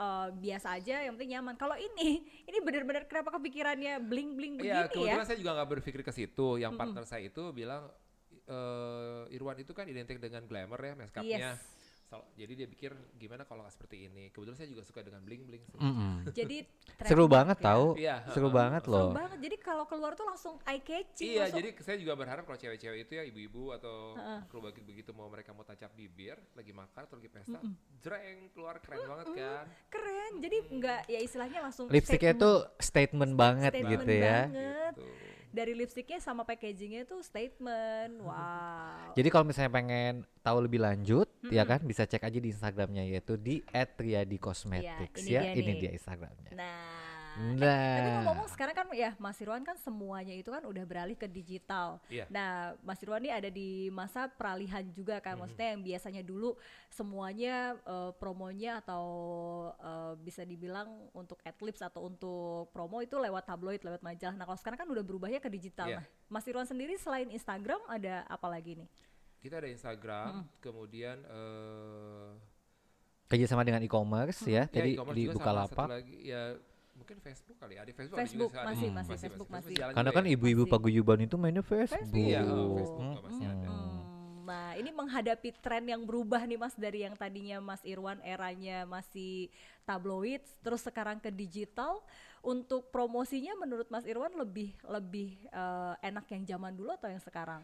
eh, 0.00 0.28
biasa 0.32 0.80
aja, 0.80 1.04
yang 1.04 1.14
penting 1.18 1.36
nyaman. 1.36 1.54
Kalau 1.58 1.76
ini, 1.76 2.22
ini 2.48 2.58
bener-bener 2.64 3.04
kenapa 3.04 3.36
kepikirannya 3.36 4.00
bling-bling 4.00 4.58
Iya, 4.58 4.62
begini 4.62 4.78
ya? 4.78 4.88
kebetulan 4.88 5.26
saya 5.26 5.38
juga 5.38 5.52
nggak 5.60 5.70
berpikir 5.78 6.02
ke 6.06 6.12
situ. 6.14 6.56
Yang 6.56 6.72
partner 6.78 7.04
saya 7.04 7.22
itu 7.26 7.42
bilang 7.52 7.90
eh 8.50 9.22
Irwan 9.30 9.58
itu 9.62 9.70
kan 9.70 9.86
identik 9.86 10.18
dengan 10.18 10.42
glamour 10.48 10.80
ya 10.82 10.94
makeupnya. 10.98 11.54
Yes. 11.54 11.79
So- 12.10 12.26
jadi 12.34 12.52
dia 12.52 12.66
pikir 12.66 12.90
gimana 13.14 13.46
kalau 13.46 13.62
nggak 13.62 13.70
seperti 13.70 14.04
ini. 14.04 14.28
Kebetulan 14.28 14.58
saya 14.58 14.66
juga 14.66 14.82
suka 14.82 15.00
dengan 15.00 15.22
bling 15.22 15.46
bling. 15.46 15.62
Mm-mm. 15.72 16.14
Jadi 16.28 16.66
Seru 17.06 17.30
banget 17.30 17.56
ya. 17.56 17.64
tahu. 17.64 17.86
Iya, 17.94 18.16
Seru 18.28 18.50
heeh. 18.50 18.58
banget 18.58 18.82
Seru 18.82 18.92
loh. 18.92 19.10
banget. 19.14 19.38
Jadi 19.38 19.56
kalau 19.56 19.84
keluar 19.86 20.12
tuh 20.12 20.26
langsung 20.26 20.58
eye 20.64 20.82
catching. 20.82 21.30
Iya, 21.30 21.46
langsung- 21.46 21.56
jadi 21.56 21.68
saya 21.78 21.96
juga 21.96 22.12
berharap 22.18 22.42
kalau 22.42 22.58
cewek-cewek 22.58 22.98
itu 23.00 23.12
ya 23.14 23.22
ibu-ibu 23.22 23.70
atau 23.72 24.18
kru 24.44 24.58
begitu 24.60 24.82
begitu 24.84 25.10
mau 25.12 25.30
mereka 25.30 25.54
mau 25.54 25.62
tancap 25.62 25.94
bibir, 25.94 26.34
lagi 26.52 26.72
makan 26.72 27.00
atau 27.00 27.14
lagi 27.14 27.30
pesta, 27.30 27.62
jreng 28.00 28.50
keluar 28.50 28.82
keren 28.82 29.06
banget 29.06 29.26
kan. 29.30 29.64
keren. 29.88 30.32
Jadi 30.40 30.56
enggak 30.68 31.00
ya 31.06 31.18
istilahnya 31.20 31.62
langsung 31.62 31.86
Lipstiknya 31.86 32.34
tuh 32.34 32.66
statement 32.76 33.32
banget 33.32 33.70
statement 33.70 33.92
gitu 33.96 34.12
ya. 34.12 34.50
banget. 34.50 34.94
Gitu. 34.98 35.06
Dari 35.50 35.74
lipstiknya 35.74 36.22
sama 36.22 36.46
packagingnya 36.46 37.10
tuh 37.10 37.26
statement. 37.26 38.22
Wow. 38.22 39.14
Jadi 39.18 39.28
kalau 39.34 39.44
misalnya 39.50 39.72
pengen 39.74 40.22
tahu 40.46 40.58
lebih 40.62 40.78
lanjut, 40.78 41.26
ya 41.50 41.66
kan 41.66 41.82
bisa 41.82 42.06
cek 42.06 42.22
aja 42.22 42.38
di 42.38 42.54
Instagramnya 42.54 43.02
yaitu 43.02 43.34
di 43.34 43.58
@triadicosmetics 43.74 45.26
ini 45.26 45.34
ya. 45.34 45.42
dia 45.42 45.58
Ini 45.58 45.72
nih. 45.74 45.80
dia 45.82 45.90
Instagramnya. 45.90 46.50
Nah, 46.54 46.99
Nah. 47.40 47.64
eh, 47.64 47.96
tapi 47.96 48.10
ngomong-ngomong 48.12 48.48
sekarang 48.52 48.74
kan 48.76 48.86
ya 48.92 49.16
Mas 49.16 49.40
Irwan 49.40 49.64
kan 49.64 49.76
semuanya 49.80 50.36
itu 50.36 50.52
kan 50.52 50.60
udah 50.60 50.84
beralih 50.84 51.16
ke 51.16 51.24
digital. 51.24 51.96
Iya. 52.12 52.28
Nah, 52.28 52.76
Mas 52.84 53.00
Irwan 53.00 53.24
ini 53.24 53.32
ada 53.32 53.48
di 53.48 53.88
masa 53.88 54.28
peralihan 54.28 54.84
juga 54.92 55.18
kan, 55.24 55.40
maksudnya 55.40 55.72
yang 55.72 55.82
biasanya 55.82 56.22
dulu 56.22 56.54
semuanya 56.92 57.80
eh, 57.80 58.12
promonya 58.20 58.84
atau 58.84 59.04
eh, 59.80 60.12
bisa 60.20 60.44
dibilang 60.44 61.08
untuk 61.16 61.40
adlibs 61.42 61.80
atau 61.80 62.06
untuk 62.06 62.68
promo 62.76 63.00
itu 63.00 63.16
lewat 63.16 63.48
tabloid, 63.48 63.80
lewat 63.80 64.04
majalah. 64.04 64.36
Nah, 64.36 64.44
kalau 64.44 64.58
sekarang 64.60 64.78
kan 64.84 64.88
udah 64.92 65.04
berubahnya 65.04 65.40
ke 65.40 65.48
digital. 65.48 65.88
Iya. 65.88 65.98
Nah, 66.04 66.06
Mas 66.28 66.44
Irwan 66.44 66.68
sendiri 66.68 66.94
selain 67.00 67.32
Instagram 67.32 67.80
ada 67.88 68.28
apa 68.28 68.46
lagi 68.46 68.76
nih? 68.76 68.88
Kita 69.40 69.56
ada 69.56 69.72
Instagram, 69.72 70.44
kemudian 70.60 71.16
eh 71.24 72.60
Kerja 73.30 73.46
sama 73.46 73.62
dengan 73.62 73.78
e-commerce 73.78 74.42
ya. 74.42 74.66
ya, 74.66 74.74
Tadi 74.74 74.98
e-commerce 74.98 75.14
di 75.14 75.22
juga 75.22 75.30
sama, 75.30 75.38
Bukalapak. 75.38 75.86
satu 75.86 75.94
lagi 75.94 76.16
ya 76.26 76.42
mungkin 77.00 77.16
Facebook 77.18 77.56
kali 77.56 77.74
ya. 77.74 77.82
Di 77.82 77.92
Facebook, 77.92 78.16
ada 78.16 78.24
Facebook, 78.24 78.50
juga 78.50 78.54
sih, 78.54 78.60
ada. 78.60 78.68
masih, 78.70 78.86
Hmm. 78.86 78.96
masih, 79.00 79.16
Facebook 79.16 79.48
masih. 79.48 79.74
jalan 79.74 79.92
Karena 79.96 80.10
kan 80.12 80.24
ya. 80.24 80.30
ibu-ibu 80.36 80.62
Masih. 80.62 80.72
paguyuban 80.76 81.20
itu 81.24 81.36
mainnya 81.36 81.64
Facebook. 81.64 82.12
Iya, 82.12 82.40
oh, 82.44 82.76
Facebook 82.76 83.00
Hmm. 83.00 83.24
masih 83.24 83.46
ada. 83.46 83.68
Hmm, 83.68 83.98
Nah, 84.40 84.74
ini 84.74 84.90
menghadapi 84.90 85.54
tren 85.62 85.86
yang 85.86 86.02
berubah 86.02 86.42
nih 86.42 86.58
Mas 86.58 86.74
dari 86.74 87.06
yang 87.06 87.14
tadinya 87.14 87.62
Mas 87.62 87.78
Irwan 87.86 88.18
eranya 88.20 88.82
masih 88.82 89.46
tabloid 89.86 90.42
terus 90.60 90.82
sekarang 90.82 91.22
ke 91.22 91.30
digital. 91.30 92.02
Untuk 92.42 92.90
promosinya 92.90 93.54
menurut 93.54 93.86
Mas 93.92 94.02
Irwan 94.02 94.34
lebih 94.34 94.74
lebih 94.82 95.38
eh, 95.46 95.94
enak 96.02 96.26
yang 96.34 96.42
zaman 96.48 96.74
dulu 96.74 96.90
atau 96.90 97.06
yang 97.06 97.22
sekarang? 97.22 97.62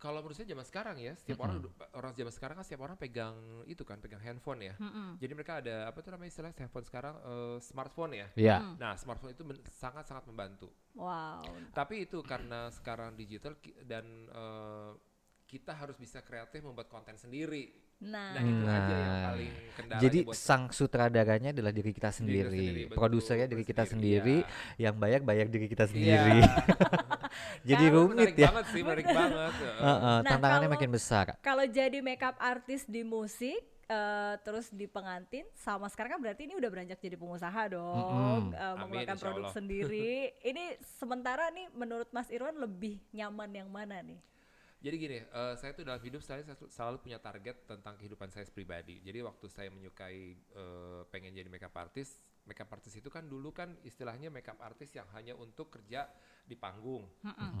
Kalau 0.00 0.24
menurut 0.24 0.32
saya 0.32 0.48
zaman 0.48 0.64
sekarang 0.64 0.96
ya, 0.96 1.12
setiap 1.12 1.44
orang 1.44 1.60
orang 1.92 2.12
zaman 2.16 2.32
sekarang 2.32 2.56
kan 2.56 2.64
setiap 2.64 2.82
orang 2.82 2.96
pegang 2.96 3.36
itu 3.68 3.84
kan, 3.84 4.00
pegang 4.00 4.24
handphone 4.24 4.64
ya. 4.64 4.74
Jadi 5.20 5.32
mereka 5.36 5.60
ada 5.60 5.84
apa 5.84 6.00
tuh 6.00 6.16
namanya 6.16 6.32
istilah 6.32 6.56
handphone 6.56 6.86
sekarang 6.88 7.14
eh, 7.20 7.56
smartphone 7.60 8.12
ya. 8.16 8.26
Iya. 8.32 8.56
Nah, 8.80 8.96
smartphone 8.96 9.36
itu 9.36 9.44
men- 9.44 9.60
sangat-sangat 9.68 10.24
membantu. 10.24 10.72
Wow. 10.96 11.44
Tapi 11.70 12.08
itu 12.08 12.24
karena 12.24 12.72
sekarang 12.72 13.12
digital 13.12 13.60
ki- 13.60 13.76
dan 13.84 14.08
eh, 14.32 14.90
kita 15.44 15.76
harus 15.76 16.00
bisa 16.00 16.24
kreatif 16.24 16.64
membuat 16.64 16.88
konten 16.88 17.20
sendiri. 17.20 17.68
Nah, 18.00 18.32
Nah, 18.32 18.40
itu 18.40 18.64
aja 18.64 18.80
yang 18.90 19.04
Nah, 19.04 19.24
paling 19.28 19.52
kendalanya 19.70 20.00
Jadi 20.00 20.18
buat 20.24 20.32
sang 20.34 20.64
sutradaranya 20.70 21.50
adalah 21.50 21.68
diri 21.70 21.92
kita 21.92 22.10
sendiri, 22.10 22.48
sendiri, 22.48 22.82
produsernya 22.90 23.44
diri 23.44 23.60
kita 23.62 23.84
sendiri, 23.84 24.36
yang 24.76 24.96
bayar 24.96 25.20
bayar 25.20 25.46
diri 25.46 25.66
kita 25.66 25.84
Iya. 25.84 25.90
sendiri. 25.90 26.38
Jadi 27.68 27.84
Kalau 27.86 27.96
rumit 28.00 28.14
menarik 28.16 28.34
ya. 28.34 28.46
banget 28.48 28.64
sih, 28.66 28.80
menarik 28.80 29.06
banget. 29.06 29.52
heeh. 29.60 29.76
Heeh, 29.78 30.16
Nah, 30.16 30.20
tantangannya 30.26 30.64
kalau- 30.64 30.76
makin 30.76 30.90
besar. 30.90 31.26
kalau 31.38 31.64
jadi 31.64 31.98
makeup 32.00 32.36
artis 32.36 32.82
di 32.84 33.02
musik 33.02 33.60
eh, 33.86 34.34
terus 34.40 34.70
di 34.70 34.86
pengantin 34.86 35.42
sama 35.52 35.84
sekarang 35.84 36.14
kan 36.14 36.20
berarti 36.20 36.46
ini 36.46 36.54
udah 36.54 36.70
beranjak 36.70 36.96
jadi 36.96 37.18
pengusaha 37.18 37.62
dong, 37.68 37.98
Mm-mm. 38.46 38.54
eh, 38.54 38.62
Amin, 38.62 38.78
mengeluarkan 38.80 39.12
insya 39.12 39.26
produk 39.26 39.50
sendiri. 39.50 40.14
ini 40.40 40.64
sementara 40.96 41.50
nih 41.50 41.66
menurut 41.70 42.06
Mas 42.08 42.30
Irwan 42.30 42.54
lebih 42.56 43.02
nyaman 43.10 43.50
yang 43.52 43.66
mana 43.66 43.98
nih? 44.00 44.22
Jadi 44.80 44.96
gini, 44.96 45.18
eh, 45.20 45.54
saya 45.60 45.76
tuh 45.76 45.84
dalam 45.84 46.00
hidup 46.00 46.24
saya 46.24 46.40
sel- 46.40 46.72
selalu 46.72 47.04
punya 47.04 47.20
target 47.20 47.68
tentang 47.68 48.00
kehidupan 48.00 48.32
saya 48.32 48.48
pribadi. 48.48 48.96
Jadi 49.04 49.20
waktu 49.20 49.46
saya 49.52 49.68
menyukai 49.68 50.20
eh, 50.40 51.02
pengen 51.12 51.36
jadi 51.36 51.52
makeup 51.52 51.76
artist, 51.76 52.16
makeup 52.48 52.72
artist 52.72 52.96
itu 52.96 53.12
kan 53.12 53.28
dulu 53.28 53.52
kan 53.52 53.76
istilahnya 53.84 54.32
makeup 54.32 54.56
artist 54.64 54.96
yang 54.96 55.04
hanya 55.12 55.36
untuk 55.36 55.68
kerja 55.68 56.08
di 56.48 56.56
panggung, 56.56 57.04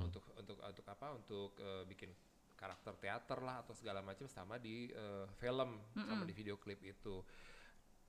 untuk 0.00 0.24
untuk 0.32 0.56
untuk 0.64 0.86
apa? 0.88 1.06
Untuk 1.12 1.50
eh, 1.60 1.84
bikin 1.84 2.08
karakter 2.56 2.96
teater 2.96 3.40
lah 3.40 3.64
atau 3.64 3.72
segala 3.76 4.00
macam 4.00 4.24
sama 4.24 4.56
di 4.56 4.88
eh, 4.88 5.28
film, 5.36 5.76
sama 6.08 6.24
di 6.24 6.32
video 6.32 6.56
klip 6.56 6.80
itu. 6.80 7.20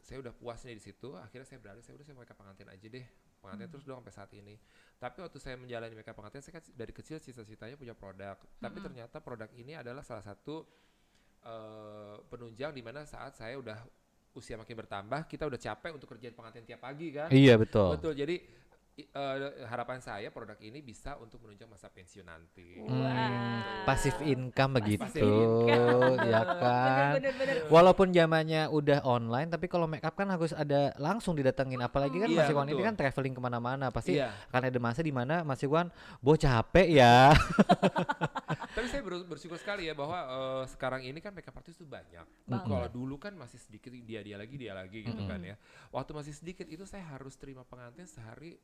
Saya 0.02 0.24
udah 0.24 0.34
puasnya 0.34 0.72
di 0.72 0.82
situ, 0.82 1.14
akhirnya 1.20 1.46
saya 1.46 1.60
beralih, 1.60 1.84
saya 1.84 2.00
udah 2.00 2.06
saya 2.08 2.16
makeup 2.16 2.40
pengantin 2.40 2.72
aja 2.72 2.88
deh. 2.88 3.06
Pengantin 3.42 3.68
terus 3.74 3.84
dong 3.84 4.06
sampai 4.06 4.14
saat 4.14 4.32
ini. 4.38 4.56
Tapi 5.02 5.18
waktu 5.26 5.38
saya 5.42 5.58
menjalani 5.58 5.98
makeup 5.98 6.14
pengantin, 6.14 6.46
saya 6.46 6.62
kan 6.62 6.64
dari 6.78 6.94
kecil 6.94 7.18
cita-citanya 7.18 7.74
punya 7.74 7.98
produk. 7.98 8.38
Tapi 8.38 8.78
ternyata 8.78 9.18
produk 9.18 9.50
ini 9.58 9.74
adalah 9.74 10.06
salah 10.06 10.22
satu 10.22 10.62
eh, 11.42 12.16
penunjang 12.30 12.72
di 12.78 12.86
mana 12.86 13.02
saat 13.10 13.34
saya 13.34 13.58
udah 13.58 13.82
usia 14.32 14.56
makin 14.56 14.78
bertambah, 14.80 15.28
kita 15.28 15.44
udah 15.44 15.60
capek 15.60 15.92
untuk 15.92 16.08
kerjain 16.16 16.32
pengantin 16.32 16.64
tiap 16.64 16.80
pagi 16.86 17.12
kan. 17.12 17.28
Iya 17.34 17.60
betul. 17.60 18.00
Betul. 18.00 18.14
Jadi 18.16 18.61
eh, 18.94 19.38
harapan 19.66 19.98
saya 19.98 20.28
produk 20.30 20.60
ini 20.60 20.80
bisa 20.80 21.16
untuk 21.16 21.40
menunjang 21.42 21.66
masa 21.66 21.88
pensiun 21.88 22.24
nanti. 22.24 22.80
Wah. 22.82 23.84
Pasif 23.84 24.14
income 24.22 24.78
begitu, 24.78 25.02
Passive 25.02 25.26
income. 25.26 26.20
ya 26.22 26.42
kan. 26.44 27.12
Bener-bener. 27.18 27.56
Walaupun 27.68 28.12
zamannya 28.12 28.68
udah 28.68 29.02
online, 29.02 29.48
tapi 29.48 29.66
kalau 29.66 29.88
make 29.88 30.04
up 30.04 30.14
kan 30.14 30.28
harus 30.28 30.52
ada 30.52 30.92
langsung 30.98 31.34
didatengin. 31.34 31.80
Apalagi 31.80 32.18
kan 32.18 32.30
Iya, 32.30 32.38
Mas 32.38 32.52
Iwan 32.52 32.68
ini 32.68 32.82
kan 32.82 32.96
traveling 32.96 33.34
ke 33.34 33.42
mana-mana, 33.42 33.90
pasti 33.90 34.20
Iya. 34.20 34.30
akan 34.52 34.62
ada 34.68 34.80
masa 34.80 35.02
di 35.02 35.12
mana 35.12 35.42
Mas 35.42 35.62
Iwan, 35.62 35.88
boh 36.20 36.36
capek 36.36 36.88
ya. 36.92 37.32
Tapi 38.76 38.88
saya 38.88 39.02
ber- 39.02 39.26
bersyukur 39.26 39.58
sekali 39.58 39.88
ya 39.88 39.94
bahwa 39.94 40.18
eh, 40.20 40.64
sekarang 40.70 41.02
ini 41.02 41.20
kan 41.20 41.32
makeup 41.32 41.56
artist 41.56 41.80
tuh 41.80 41.88
banyak. 41.88 42.24
Kalau 42.48 42.88
dulu 42.88 43.16
kan 43.18 43.34
masih 43.34 43.58
sedikit 43.58 43.92
dia 43.92 44.22
dia 44.22 44.36
lagi 44.36 44.56
dia 44.56 44.72
lagi 44.72 45.04
gitu 45.04 45.24
kan 45.26 45.40
ya. 45.40 45.56
Waktu 45.90 46.12
masih 46.14 46.34
sedikit 46.36 46.68
itu 46.68 46.84
saya 46.84 47.04
harus 47.08 47.36
terima 47.36 47.64
pengantin 47.64 48.06
sehari 48.06 48.60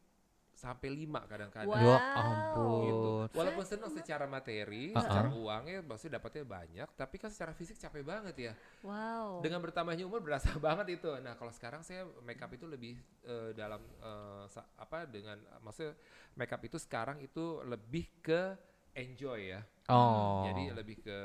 sampai 0.57 0.89
lima 0.89 1.21
kadang-kadang. 1.29 1.69
Wow. 1.69 1.85
Ya 1.85 1.97
gitu. 2.01 2.17
ampun. 2.17 3.27
Walaupun 3.37 3.65
senang 3.69 3.93
secara 3.93 4.25
materi, 4.25 4.89
Uh-uh. 4.89 5.05
secara 5.05 5.29
uangnya 5.29 5.85
maksudnya 5.85 6.17
dapatnya 6.17 6.43
banyak, 6.49 6.89
tapi 6.97 7.15
kan 7.21 7.29
secara 7.29 7.53
fisik 7.53 7.77
capek 7.77 8.01
banget 8.01 8.35
ya. 8.49 8.53
Wow. 8.81 9.45
Dengan 9.45 9.61
bertambahnya 9.61 10.09
umur 10.09 10.25
berasa 10.25 10.49
banget 10.65 10.97
itu. 10.97 11.13
Nah, 11.21 11.37
kalau 11.37 11.53
sekarang 11.53 11.85
saya 11.85 12.09
makeup 12.25 12.49
itu 12.49 12.65
lebih 12.65 12.97
eh, 13.21 13.53
dalam 13.53 13.85
eh, 14.01 14.43
sa- 14.49 14.65
apa 14.81 15.05
dengan 15.05 15.37
maksudnya 15.61 15.93
makeup 16.33 16.65
itu 16.65 16.81
sekarang 16.81 17.21
itu 17.21 17.61
lebih 17.61 18.09
ke 18.25 18.57
enjoy 18.97 19.53
ya. 19.53 19.61
Oh. 19.93 20.41
Jadi 20.49 20.73
lebih 20.73 21.05
ke 21.05 21.17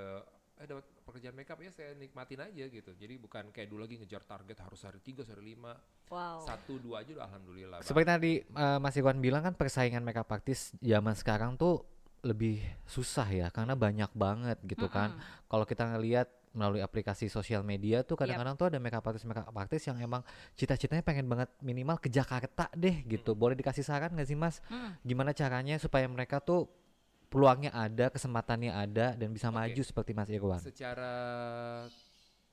eh 0.61 0.69
dapat 0.69 0.85
pekerjaan 1.03 1.35
makeup 1.35 1.59
ya 1.59 1.71
saya 1.75 1.93
nikmatin 1.99 2.41
aja 2.41 2.65
gitu. 2.71 2.91
Jadi 2.95 3.15
bukan 3.19 3.51
kayak 3.51 3.69
dulu 3.69 3.85
lagi 3.85 3.99
ngejar 3.99 4.23
target 4.25 4.59
harus 4.63 4.81
hari 4.87 5.01
3, 5.03 5.27
hari 5.27 5.59
5. 5.59 6.15
wow. 6.15 6.39
Satu 6.47 6.79
dua 6.79 7.03
aja 7.03 7.11
udah 7.19 7.27
alhamdulillah. 7.29 7.79
Seperti 7.83 8.07
tadi 8.07 8.33
eh, 8.41 8.79
Mas 8.79 8.95
Iwan 8.97 9.19
bilang 9.19 9.43
kan 9.43 9.55
persaingan 9.59 10.01
makeup 10.07 10.31
artist 10.31 10.79
zaman 10.79 11.15
sekarang 11.19 11.59
tuh 11.59 11.85
lebih 12.23 12.63
susah 12.87 13.27
ya 13.27 13.51
karena 13.51 13.75
banyak 13.75 14.11
banget 14.15 14.59
gitu 14.63 14.87
kan. 14.87 15.19
Kalau 15.51 15.67
kita 15.67 15.91
ngelihat 15.91 16.31
melalui 16.53 16.85
aplikasi 16.85 17.33
sosial 17.33 17.65
media 17.65 18.05
tuh 18.05 18.15
kadang-kadang 18.15 18.55
tuh 18.61 18.69
ada 18.69 18.79
makeup 18.79 19.03
artist 19.09 19.25
makeup 19.25 19.57
artist 19.57 19.89
yang 19.89 19.97
emang 19.99 20.21
cita-citanya 20.53 21.01
pengen 21.01 21.25
banget 21.25 21.49
minimal 21.65 21.97
ke 21.97 22.13
Jakarta 22.13 22.69
deh 22.77 23.03
gitu. 23.09 23.33
Boleh 23.33 23.57
dikasih 23.57 23.83
saran 23.83 24.13
nggak 24.13 24.29
sih 24.29 24.37
Mas? 24.37 24.61
Mm. 24.69 24.91
Gimana 25.03 25.31
caranya 25.33 25.81
supaya 25.81 26.05
mereka 26.07 26.45
tuh 26.45 26.69
peluangnya 27.33 27.73
ada, 27.73 28.13
kesempatannya 28.13 28.69
ada 28.69 29.17
dan 29.17 29.29
bisa 29.33 29.49
Oke. 29.49 29.57
maju 29.57 29.83
seperti 29.83 30.13
Mas 30.13 30.29
Irwan? 30.29 30.61
Secara 30.61 31.13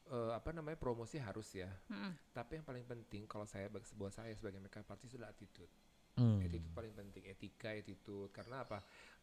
eh, 0.08 0.32
apa 0.32 0.50
namanya 0.56 0.80
promosi 0.80 1.20
harus 1.20 1.52
ya. 1.52 1.68
Mm-mm. 1.92 2.16
Tapi 2.32 2.64
yang 2.64 2.66
paling 2.66 2.88
penting 2.88 3.28
kalau 3.28 3.44
saya 3.44 3.68
sebuah 3.68 4.16
saya 4.16 4.32
sebagai 4.40 4.64
makeup 4.64 4.88
artist 4.88 5.20
adalah 5.20 5.36
attitude. 5.36 5.70
Hmm. 6.16 6.40
Attitude 6.40 6.72
paling 6.72 6.96
penting, 6.96 7.24
etika, 7.28 7.76
attitude. 7.76 8.32
Karena 8.32 8.64
apa? 8.64 8.80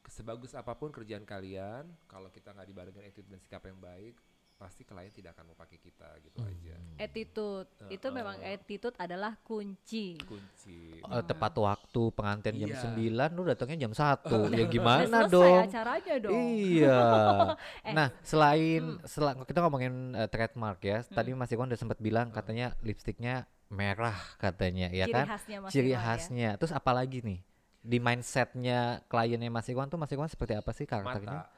Sebagus 0.07 0.53
apa 0.53 0.77
pun 0.77 0.93
kerjaan 0.93 1.25
kalian, 1.25 1.89
kalau 2.07 2.29
kita 2.29 2.53
nggak 2.53 2.69
dibarengi 2.69 3.01
attitude 3.03 3.27
dan 3.33 3.41
sikap 3.41 3.65
yang 3.65 3.81
baik, 3.81 4.15
pasti 4.57 4.83
klien 4.83 5.09
tidak 5.11 5.33
akan 5.33 5.45
mau 5.47 5.55
pakai 5.55 5.77
kita 5.77 6.09
gitu 6.21 6.41
aja. 6.41 6.73
attitude 6.97 7.69
itu 7.87 8.07
memang 8.09 8.41
attitude 8.41 8.97
adalah 8.97 9.37
kunci 9.39 10.17
Kunci. 10.19 10.97
Eh, 10.99 11.23
tepat 11.23 11.53
waktu 11.55 12.03
pengantin 12.11 12.57
jam 12.57 12.71
Iya. 12.71 12.81
9 12.89 13.31
lu 13.31 13.45
datangnya 13.45 13.79
jam 13.79 13.93
1 13.93 14.17
ya 14.49 14.49
Udah 14.57 14.67
gimana 14.67 15.05
selesai 15.05 15.29
dong 15.31 15.57
acaranya 15.63 16.15
dong 16.19 16.41
Iya. 16.49 17.01
Eh, 17.85 17.93
nah, 17.93 18.09
selain 18.23 18.83
sela- 19.05 19.37
kita 19.39 19.61
ngomongin 19.61 19.93
eh, 20.15 20.27
trademark 20.27 20.81
ya. 20.81 21.05
Tadi 21.05 21.31
Hmm. 21.31 21.39
Mas 21.39 21.53
Iwan 21.53 21.69
udah 21.69 21.77
sempat 21.79 21.99
bilang 21.99 22.29
katanya 22.31 22.73
lipstiknya 22.81 23.45
merah 23.69 24.17
katanya 24.37 24.89
ya 24.89 25.05
ciri 25.05 25.13
kan? 25.13 25.25
khasnya 25.29 25.57
Mas 25.61 25.71
Ciri 25.71 25.91
ya. 25.91 26.01
khasnya. 26.01 26.51
Terus 26.57 26.73
apa 26.73 26.91
lagi 26.91 27.21
nih? 27.21 27.45
Di 27.79 27.99
mindsetnya 27.99 28.81
kliennya 29.05 29.47
Mas 29.49 29.69
Iwan 29.69 29.87
tuh 29.87 29.95
Mas 29.95 30.11
Iwan 30.11 30.27
seperti 30.27 30.55
apa 30.55 30.73
sih 30.73 30.85
karakternya? 30.85 31.45
Mata, 31.45 31.53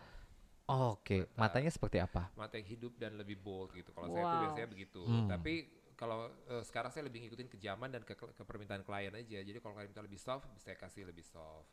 Oh, 0.69 1.01
Oke, 1.01 1.25
Mata. 1.33 1.41
matanya 1.41 1.71
seperti 1.73 1.99
apa? 1.99 2.29
mata 2.37 2.55
yang 2.61 2.69
hidup 2.69 2.93
dan 3.01 3.17
lebih 3.19 3.37
bold 3.41 3.73
gitu. 3.75 3.91
Kalau 3.91 4.09
saya 4.13 4.29
tuh 4.29 4.37
Wow. 4.37 4.43
biasanya 4.47 4.69
begitu. 4.71 5.01
Hmm. 5.03 5.27
Tapi 5.27 5.55
kalau 5.99 6.31
eh, 6.47 6.63
sekarang 6.63 6.91
saya 6.95 7.09
lebih 7.09 7.27
ngikutin 7.27 7.49
ke 7.51 7.59
zaman 7.59 7.91
dan 7.91 8.03
ke, 8.07 8.15
ke 8.15 8.43
permintaan 8.47 8.85
klien 8.87 9.11
aja. 9.11 9.39
Jadi 9.43 9.59
kalau 9.59 9.75
klien 9.75 9.91
minta 9.91 10.05
lebih 10.05 10.21
soft, 10.21 10.47
saya 10.63 10.77
kasih 10.79 11.09
lebih 11.09 11.25
soft. 11.27 11.67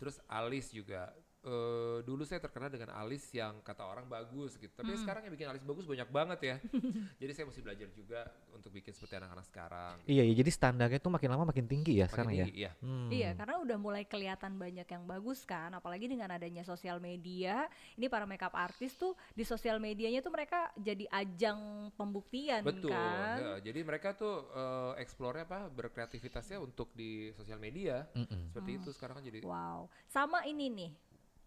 Terus 0.00 0.16
alis 0.26 0.72
juga. 0.74 1.12
Eh, 1.40 1.98
dulu 2.02 2.20
saya 2.22 2.36
terkenal 2.36 2.68
dengan 2.68 2.92
alis 2.92 3.24
yang 3.30 3.60
kata 3.60 3.80
orang 3.82 4.04
bagus 4.04 4.54
gitu. 4.54 4.68
Tapi 4.70 4.92
Hmm. 4.92 5.00
sekarang 5.00 5.22
yang 5.24 5.32
bikin 5.32 5.48
alis 5.48 5.64
bagus 5.64 5.84
banyak 5.84 6.04
banget 6.06 6.40
ya. 6.42 6.56
jadi 7.20 7.32
saya 7.32 7.48
mesti 7.48 7.60
belajar 7.60 7.88
juga 7.90 8.20
untuk 8.52 8.68
bikin 8.70 8.92
seperti 8.92 9.16
anak-anak 9.16 9.46
sekarang. 9.48 9.94
Iya, 10.04 10.22
ya, 10.22 10.34
jadi 10.36 10.50
standarnya 10.50 11.00
tuh 11.00 11.08
makin 11.08 11.28
lama 11.28 11.48
makin 11.48 11.64
tinggi 11.64 11.96
ya 11.96 12.04
Makin 12.04 12.12
sekarang 12.12 12.32
ya. 12.32 12.44
tinggi, 12.44 12.52
iya. 12.58 12.70
Hmm. 12.78 13.08
Iya, 13.08 13.30
karena 13.34 13.54
udah 13.58 13.76
mulai 13.76 14.04
kelihatan 14.04 14.52
banyak 14.54 14.84
yang 14.84 15.04
bagus 15.04 15.40
kan, 15.42 15.72
apalagi 15.72 16.06
dengan 16.06 16.28
adanya 16.28 16.60
sosial 16.60 17.00
media. 17.00 17.64
Ini 17.96 18.06
para 18.06 18.28
makeup 18.28 18.52
artist 18.52 19.00
tuh 19.00 19.16
di 19.32 19.42
sosial 19.42 19.80
medianya 19.80 20.20
tuh 20.20 20.30
mereka 20.30 20.68
jadi 20.76 21.08
ajang 21.08 21.56
pembuktian 21.96 22.60
Betul. 22.60 22.92
kan. 22.92 23.36
ya. 23.40 23.52
Jadi 23.64 23.80
mereka 23.80 24.12
tuh 24.12 24.44
eh, 24.50 25.00
explore 25.00 25.40
apa 25.40 25.72
berkreativitasnya 25.72 26.60
untuk 26.60 26.92
di 26.92 27.32
sosial 27.32 27.56
media. 27.56 28.04
Mm-mm. 28.12 28.52
Seperti 28.52 28.70
itu 28.76 28.90
sekarang 28.92 29.16
kan 29.16 29.24
jadi 29.24 29.40
Wow. 29.40 29.88
Sama 30.04 30.44
ini 30.44 30.68
nih, 30.68 30.90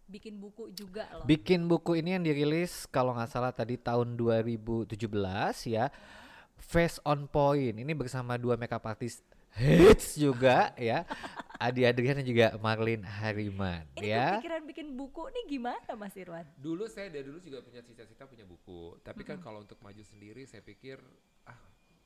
bikin 0.07 0.39
buku 0.39 0.71
juga 0.75 1.07
loh. 1.15 1.25
Bikin 1.25 1.65
buku 1.65 1.99
ini 1.99 2.15
yang 2.19 2.23
dirilis 2.23 2.85
kalau 2.91 3.15
nggak 3.15 3.31
salah 3.31 3.51
tadi 3.55 3.79
tahun 3.79 4.15
2017 4.19 4.95
ya. 5.67 5.87
Face 6.63 6.97
on 7.03 7.27
Point 7.27 7.75
ini 7.75 7.91
bersama 7.91 8.39
dua 8.39 8.55
makeup 8.55 8.83
artist 8.87 9.23
hits 9.57 10.15
juga 10.17 10.71
ya. 10.79 11.03
Adi 11.63 11.87
Adrian 11.87 12.19
dan 12.19 12.27
juga 12.27 12.47
Marlin 12.59 13.07
Hariman 13.07 13.87
ini 13.95 14.11
ya. 14.11 14.35
kepikiran 14.35 14.67
bikin 14.67 14.87
buku 14.99 15.31
nih 15.31 15.43
gimana 15.47 15.95
Mas 15.95 16.11
Irwan? 16.19 16.43
Dulu 16.59 16.91
saya 16.91 17.07
dari 17.07 17.23
dulu 17.23 17.39
juga 17.39 17.63
punya 17.63 17.79
cita-cita 17.79 18.27
punya 18.27 18.43
buku. 18.43 18.99
Tapi 18.99 19.23
kan 19.23 19.39
kalau 19.39 19.63
untuk 19.63 19.79
maju 19.79 20.03
sendiri 20.03 20.43
saya 20.43 20.59
pikir 20.59 20.99
ah 21.47 21.55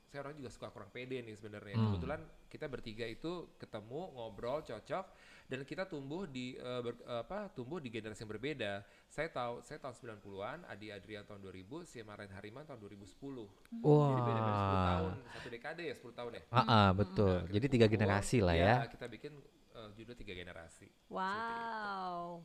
saya 0.08 0.24
orang 0.24 0.38
juga 0.40 0.50
suka 0.54 0.70
kurang 0.70 0.94
pede 0.94 1.20
nih 1.26 1.36
sebenarnya. 1.36 1.76
Hmm. 1.76 1.86
Kebetulan 1.90 2.22
kita 2.48 2.66
bertiga 2.70 3.06
itu 3.10 3.50
ketemu 3.58 4.02
ngobrol 4.14 4.62
cocok 4.62 5.06
dan 5.48 5.64
kita 5.64 5.88
tumbuh 5.88 6.28
di 6.28 6.60
eh, 6.60 6.82
ber- 6.84 7.04
apa 7.08 7.48
tumbuh 7.56 7.80
di 7.80 7.88
generasi 7.88 8.28
yang 8.28 8.32
berbeda. 8.36 8.84
Saya 9.08 9.32
tahu 9.32 9.64
saya 9.64 9.80
tahun 9.80 10.20
90-an, 10.20 10.68
Adi 10.68 10.92
Adrian 10.92 11.24
tahun 11.24 11.40
2000, 11.40 11.88
si 11.88 12.04
Maren 12.04 12.28
Hariman 12.36 12.68
tahun 12.68 12.84
2010. 12.84 13.08
Jadi 13.08 14.22
beda-beda 14.28 14.52
10 14.60 14.68
Wah. 14.68 14.88
tahun, 14.92 15.14
satu 15.32 15.48
dekade 15.48 15.84
ya 15.88 15.96
10 15.96 16.12
tahun 16.20 16.32
ya. 16.36 16.44
Ah, 16.52 16.60
ah, 16.68 16.90
betul. 16.92 17.36
Nah, 17.48 17.52
Jadi 17.52 17.66
tiga 17.72 17.88
generasi 17.88 18.38
lah 18.44 18.56
iya, 18.60 18.84
ya. 18.84 18.92
kita 18.92 19.08
bikin 19.08 19.34
eh, 19.74 19.90
judul 19.96 20.16
tiga 20.20 20.34
generasi. 20.36 20.88
Wow. 21.08 22.44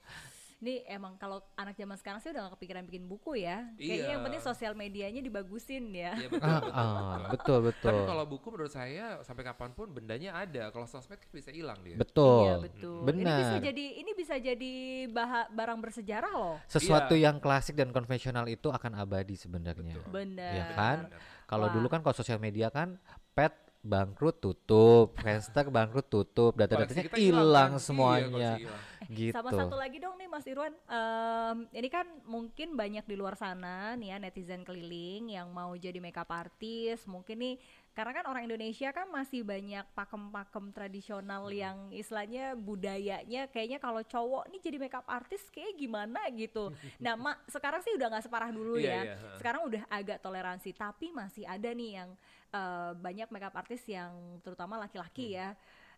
Ini 0.62 0.86
emang 0.86 1.18
kalau 1.18 1.42
anak 1.52 1.74
zaman 1.74 1.98
sekarang 1.98 2.22
sih 2.22 2.30
udah 2.30 2.46
gak 2.46 2.54
kepikiran 2.54 2.86
bikin 2.86 3.04
buku 3.04 3.34
ya. 3.36 3.66
Kayaknya 3.74 3.98
yang 4.08 4.14
Iya. 4.14 4.26
penting 4.30 4.42
sosial 4.42 4.72
medianya 4.72 5.18
dibagusin 5.18 5.90
ya. 5.90 6.14
Iya 6.14 6.28
betul, 6.30 6.46
Ah, 6.46 6.54
betul, 6.54 6.70
ah, 6.72 6.86
betul. 6.86 7.18
betul 7.26 7.58
betul. 7.64 7.90
Tapi 7.90 8.02
kalau 8.06 8.24
buku 8.24 8.46
menurut 8.48 8.70
saya 8.70 9.06
sampai 9.20 9.42
kapan 9.42 9.70
pun 9.72 9.90
bendanya 9.90 10.38
ada. 10.38 10.70
Kalau 10.70 10.86
sosmed 10.86 11.18
kan 11.18 11.26
bisa 11.28 11.50
hilang 11.50 11.82
dia. 11.82 11.98
Betul. 11.98 12.46
Iya 12.46 12.54
betul. 12.62 12.98
Ini 13.02 13.22
bisa 13.26 13.42
Benar. 13.50 13.58
jadi 13.60 13.84
ini 13.98 14.10
bisa 14.14 14.34
jadi 14.38 14.72
baha- 15.10 15.50
barang 15.50 15.78
bersejarah 15.82 16.30
loh. 16.32 16.56
Sesuatu 16.64 17.12
Iya. 17.12 17.26
yang 17.26 17.36
klasik 17.36 17.74
dan 17.74 17.90
konvensional 17.90 18.46
itu 18.46 18.70
akan 18.70 18.94
abadi 18.94 19.34
sebenarnya. 19.34 19.98
Betul. 19.98 20.14
Benar. 20.14 20.52
Iya 20.54 20.64
kan? 20.72 20.98
Kalau 21.44 21.66
dulu 21.68 21.90
kan 21.90 22.00
kalau 22.00 22.14
sosial 22.14 22.38
media 22.38 22.70
kan 22.70 23.02
pet 23.34 23.50
bangkrut 23.82 24.38
tutup, 24.38 25.18
Friendster 25.18 25.66
bangkrut 25.66 26.06
tutup, 26.06 26.54
data-datanya 26.54 27.10
hilang 27.12 27.74
kan? 27.74 27.78
Iya, 27.78 27.82
semuanya. 27.82 28.50
hilang. 28.56 28.80
gitu. 29.10 29.34
Sama 29.34 29.50
satu 29.50 29.74
lagi 29.74 29.98
dong 29.98 30.14
nih 30.14 30.30
Mas 30.30 30.46
Irwan, 30.46 30.70
Em, 30.86 31.66
ini 31.74 31.88
kan 31.90 32.06
mungkin 32.22 32.78
banyak 32.78 33.02
di 33.02 33.18
luar 33.18 33.34
sana 33.34 33.98
nih 33.98 34.14
ya 34.14 34.16
netizen 34.16 34.62
keliling 34.62 35.26
yang 35.28 35.50
mau 35.50 35.74
jadi 35.74 35.98
makeup 35.98 36.30
artist, 36.30 37.10
mungkin 37.10 37.42
nih 37.42 37.54
karena 37.92 38.14
kan 38.14 38.24
orang 38.24 38.46
Indonesia 38.46 38.88
kan 38.88 39.10
masih 39.10 39.42
banyak 39.42 39.84
pakem-pakem 39.92 40.70
tradisional 40.70 41.44
Hmm. 41.44 41.58
yang 41.58 41.76
istilahnya 41.90 42.54
budayanya 42.54 43.50
kayaknya 43.50 43.76
kalau 43.76 44.00
cowok 44.00 44.48
nih 44.48 44.62
jadi 44.62 44.76
makeup 44.78 45.04
artist 45.04 45.50
kayak 45.50 45.74
gimana 45.74 46.22
gitu. 46.32 46.70
Nah, 47.04 47.18
mak 47.18 47.42
sekarang 47.50 47.82
sih 47.82 47.92
udah 47.92 48.06
nggak 48.08 48.24
separah 48.24 48.48
dulu 48.48 48.78
Iya, 48.78 48.86
ya. 48.86 49.00
iya, 49.02 49.14
ha. 49.18 49.36
Sekarang 49.36 49.66
udah 49.66 49.82
agak 49.90 50.22
toleransi, 50.22 50.70
tapi 50.72 51.10
masih 51.10 51.44
ada 51.44 51.68
nih 51.68 51.98
yang 51.98 52.10
eh, 52.52 52.92
banyak 52.96 53.28
makeup 53.34 53.54
artist 53.56 53.86
yang 53.88 54.12
terutama 54.44 54.76
Hmm. 55.16 55.28
laki-laki 55.28 55.34
ya 55.38 55.54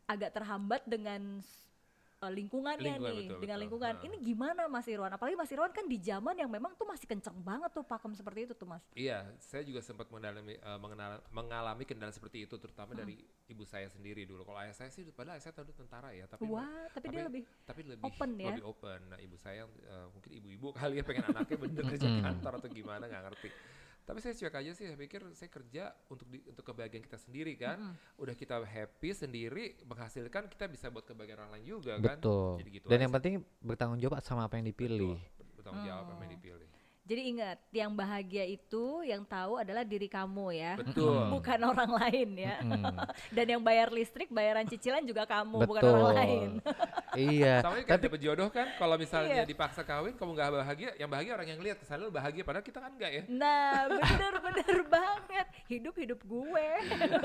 agak 0.08 0.30
terhambat 0.36 0.82
dengan 0.86 1.42
eh, 2.24 2.32
lingkungannya 2.38 2.94
Lingkungan, 2.98 3.10
nih 3.10 3.22
betul, 3.22 3.38
dengan 3.42 3.58
betul. 3.58 3.62
lingkungan 3.62 3.94
Ha. 3.94 4.06
ini 4.06 4.16
gimana 4.22 4.62
Mas 4.70 4.86
Irwan 4.90 5.12
apalagi 5.14 5.36
Mas 5.38 5.52
Irwan 5.54 5.72
kan 5.74 5.86
di 5.86 5.98
zaman 6.02 6.34
yang 6.38 6.50
memang 6.50 6.72
tuh 6.78 6.86
masih 6.88 7.06
kenceng 7.10 7.38
banget 7.44 7.70
tuh 7.76 7.84
pakem 7.86 8.12
seperti 8.18 8.40
itu 8.50 8.54
tuh 8.56 8.68
Mas 8.68 8.84
Iya, 8.94 9.26
saya 9.42 9.66
juga 9.66 9.82
sempat 9.82 10.06
mengalami 10.14 10.54
eh, 10.54 10.78
mengenal- 10.78 11.22
mengalami 11.34 11.82
kendala 11.82 12.14
seperti 12.14 12.46
itu, 12.46 12.54
terutama 12.62 12.94
dari 12.94 13.18
ibu 13.50 13.66
saya 13.66 13.90
sendiri 13.90 14.22
dulu. 14.22 14.46
Kalau 14.46 14.58
ayah 14.62 14.70
saya 14.70 14.86
sih, 14.94 15.02
padahal 15.10 15.34
ayah 15.34 15.42
saya 15.50 15.54
tahu 15.58 15.74
tentara 15.74 16.14
ya, 16.14 16.30
tapi 16.30 16.46
wah 16.50 16.86
tapi, 16.94 17.08
dia 17.10 17.22
lebih 17.26 17.42
tapi 17.66 17.82
lebih 17.82 18.12
open 18.12 18.30
ya? 18.38 18.54
lebih 18.54 18.62
open. 18.62 19.00
Nah, 19.10 19.18
ibu 19.18 19.34
saya 19.34 19.66
eh, 19.66 20.06
mungkin 20.14 20.30
ibu-ibu 20.38 20.70
kali 20.78 21.02
ya 21.02 21.04
pengen 21.08 21.26
anaknya 21.26 21.56
bener 21.58 21.84
kerja 21.90 22.06
Mm-mm. 22.06 22.22
kantor 22.22 22.52
atau 22.62 22.70
gimana 22.70 23.04
nggak 23.10 23.24
ngerti. 23.26 23.48
Tapi 24.04 24.20
saya 24.20 24.36
cuek 24.36 24.52
aja 24.52 24.70
sih, 24.76 24.84
saya 24.84 25.00
pikir 25.00 25.24
saya 25.32 25.48
kerja 25.48 25.96
untuk 26.12 26.28
di, 26.28 26.44
untuk 26.44 26.60
kebahagiaan 26.60 27.00
kita 27.00 27.16
sendiri 27.16 27.56
kan. 27.56 27.80
Mm-mm. 27.80 28.20
Udah 28.20 28.36
kita 28.36 28.60
happy 28.60 29.10
sendiri, 29.16 29.80
menghasilkan 29.80 30.52
kita 30.52 30.68
bisa 30.68 30.92
buat 30.92 31.08
kebahagiaan 31.08 31.48
orang 31.48 31.52
lain 31.56 31.64
juga 31.64 31.96
kan. 31.96 32.20
Betul. 32.20 32.60
Gitu 32.68 32.84
Dan 32.84 33.00
aja 33.00 33.04
yang 33.08 33.12
penting 33.16 33.34
bertanggung 33.64 34.00
jawab 34.04 34.20
sama 34.20 34.44
apa 34.44 34.60
yang 34.60 34.68
dipilih. 34.68 35.16
Betul, 35.16 35.56
bertanggung 35.56 35.84
jawab 35.88 36.04
apa 36.04 36.20
yang 36.20 36.32
Oh. 36.32 36.36
dipilih. 36.36 36.68
Jadi 37.04 37.20
ingat 37.22 37.58
yang 37.70 37.92
bahagia 37.92 38.44
itu 38.44 39.04
yang 39.04 39.22
tahu 39.22 39.56
adalah 39.56 39.84
diri 39.84 40.08
kamu 40.08 40.46
ya 40.52 40.72
Betul. 40.74 41.28
bukan 41.30 41.60
orang 41.62 41.92
lain 41.94 42.30
ya 42.34 42.56
Mm, 42.64 42.96
dan 43.30 43.46
yang 43.46 43.60
bayar 43.60 43.88
listrik 43.88 44.28
bayaran 44.28 44.64
cicilan 44.64 45.04
juga 45.04 45.24
kamu 45.24 45.64
bukan 45.64 45.82
betul. 45.82 45.94
orang 45.94 46.16
lain 46.16 46.48
iya. 47.30 47.60
Sama 47.60 47.76
kayak 47.76 47.88
Tapi 47.90 48.04
dapet 48.08 48.20
jodoh 48.20 48.48
kan, 48.48 48.66
kalau 48.74 48.96
misalnya 48.96 49.34
Iya. 49.34 49.44
dipaksa 49.44 49.82
kawin, 49.82 50.14
kamu 50.14 50.30
nggak 50.32 50.48
bahagia, 50.54 50.90
yang 50.96 51.06
bahagia 51.06 51.32
orang 51.32 51.48
yang 51.48 51.60
lihat, 51.60 51.76
ke 51.76 51.84
sana 51.84 52.00
lu 52.00 52.10
bahagia, 52.10 52.42
padahal 52.42 52.64
kita 52.64 52.78
kan 52.80 52.90
enggak 52.90 53.10
ya. 53.12 53.22
nah 53.28 53.86
bener 53.92 54.34
bener 54.40 54.78
banget 54.86 55.46
hidup 55.66 55.94
hidup 55.94 56.20
gue 56.22 56.66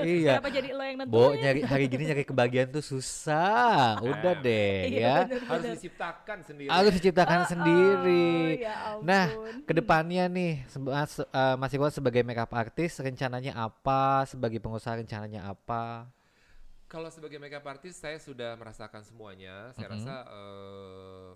iya. 0.00 0.38
kenapa 0.38 0.48
jadi 0.50 0.68
lo 0.70 0.82
yang 0.82 0.98
Bo 1.02 1.30
nentuin 1.30 1.40
nyari 1.40 1.60
hari 1.62 1.84
gini 1.86 2.04
nyari 2.06 2.24
kebahagiaan 2.24 2.68
tuh 2.68 2.84
susah. 2.84 3.98
Udah 4.00 4.18
Nah, 4.30 4.34
deh 4.36 4.78
Iya, 4.86 5.00
ya. 5.00 5.14
bener, 5.24 5.40
Harus 5.42 5.62
bener. 5.64 5.74
diciptakan 5.74 6.38
sendiri. 6.42 6.70
Harus 6.70 6.92
diciptakan 6.94 7.40
Oh, 7.40 7.48
sendiri. 7.48 8.28
oh, 8.30 8.60
ya 8.60 8.74
Nah. 9.00 9.26
Ke 9.70 9.78
depannya 9.78 10.26
nih 10.26 10.66
mas, 10.82 11.22
eh, 11.22 11.54
Mas 11.54 11.70
Iwan 11.70 11.94
sebagai 11.94 12.26
makeup 12.26 12.50
artist 12.58 12.98
rencananya 12.98 13.54
apa? 13.54 14.26
Sebagai 14.26 14.58
pengusaha 14.58 14.98
rencananya 14.98 15.46
apa? 15.46 16.10
Kalau 16.90 17.06
sebagai 17.06 17.38
makeup 17.38 17.62
artist 17.70 18.02
saya 18.02 18.18
sudah 18.18 18.58
merasakan 18.58 19.06
semuanya. 19.06 19.70
Saya 19.78 19.86
Mhm. 19.86 19.94
rasa 19.94 20.14
eh, 20.26 21.30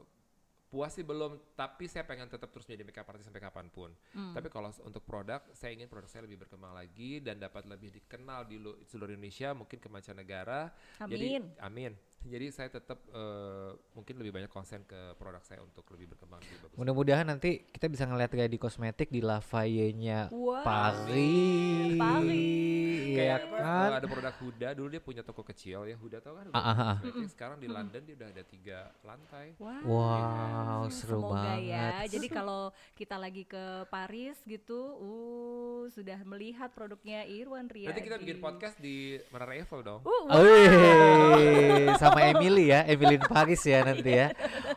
puas 0.67 0.91
sih 0.91 1.07
belum, 1.07 1.39
tapi 1.55 1.87
saya 1.87 2.03
pengen 2.03 2.27
tetap 2.27 2.51
terus 2.51 2.67
menjadi 2.67 2.83
makeup 2.83 3.07
artist 3.07 3.31
sampai 3.31 3.39
kapan 3.39 3.71
pun. 3.71 3.95
Hmm. 4.11 4.35
Tapi 4.35 4.51
kalau 4.51 4.75
untuk 4.83 5.07
produk, 5.07 5.39
saya 5.55 5.71
ingin 5.71 5.87
produk 5.87 6.11
saya 6.11 6.27
lebih 6.27 6.43
berkembang 6.43 6.75
lagi 6.75 7.23
dan 7.23 7.39
dapat 7.39 7.71
lebih 7.71 7.95
dikenal 7.95 8.51
di 8.51 8.59
lu- 8.59 8.83
seluruh 8.91 9.15
Indonesia, 9.15 9.55
mungkin 9.55 9.79
ke 9.79 9.87
mancanegara. 9.87 10.75
Jadi, 11.07 11.39
amin 11.39 11.43
amin. 11.63 11.93
Jadi 12.27 12.47
saya 12.49 12.69
tetap 12.69 13.05
eh, 13.07 13.71
mungkin 13.93 14.15
lebih 14.17 14.33
banyak 14.33 14.49
konsen 14.49 14.81
ke 14.83 14.97
produk 15.15 15.41
saya 15.41 15.61
untuk 15.61 15.85
lebih 15.91 16.09
berkembang 16.11 16.41
lebih 16.41 16.59
bagus. 16.63 16.77
Mudah-mudahan 16.77 17.27
nanti 17.27 17.51
kita 17.67 17.87
bisa 17.87 18.05
ngeliat 18.05 18.29
di 18.47 18.57
kosmetik 18.57 19.09
di 19.09 19.21
Lafayette-nya 19.21 20.29
Wow. 20.31 20.65
Paris. 20.65 21.95
Paris. 21.95 23.03
Iya 23.05 23.15
Kayak 23.15 23.41
kan? 23.47 23.87
eh, 23.87 23.95
ada 23.95 24.09
produk 24.09 24.35
Huda 24.35 24.69
dulu 24.73 24.89
dia 24.89 24.99
punya 24.99 25.23
toko 25.23 25.43
kecil 25.43 25.85
ya 25.85 25.95
Huda 25.95 26.19
tau 26.19 26.35
kan 26.35 26.51
Ah, 26.51 26.59
ah, 26.59 26.75
ah. 26.75 26.97
kosmetik. 26.99 27.29
sekarang 27.29 27.57
di 27.57 27.69
London 27.69 28.03
dia 28.03 28.15
udah 28.17 28.29
ada 28.29 28.43
tiga 28.43 28.79
lantai 29.01 29.55
Wow, 29.57 29.85
Wow, 29.85 30.81
seru 30.89 31.21
semoga 31.23 31.55
ya. 31.57 32.01
banget. 32.01 32.11
Jadi 32.11 32.27
kalau 32.29 32.63
kita 32.95 33.17
lagi 33.17 33.45
ke 33.45 33.65
Paris 33.87 34.35
gitu, 34.43 34.81
uh 34.97 35.53
sudah 35.87 36.17
melihat 36.25 36.73
produknya 36.73 37.23
Irwan 37.23 37.69
Riyadi. 37.69 37.93
nanti 37.93 38.03
kita 38.03 38.17
bikin 38.17 38.39
podcast 38.39 38.75
di 38.77 38.97
Menara 39.29 39.53
Eiffel 39.55 39.81
dong 39.81 40.01
Uh, 40.03 40.23
Oh, 40.27 40.41
Wih, 40.41 41.93
sama 42.15 42.31
Emily 42.31 42.65
ya, 42.71 42.81
Emily 42.87 43.17
Paris 43.19 43.63
ya 43.67 43.83
nanti 43.83 44.11
ya. 44.15 44.29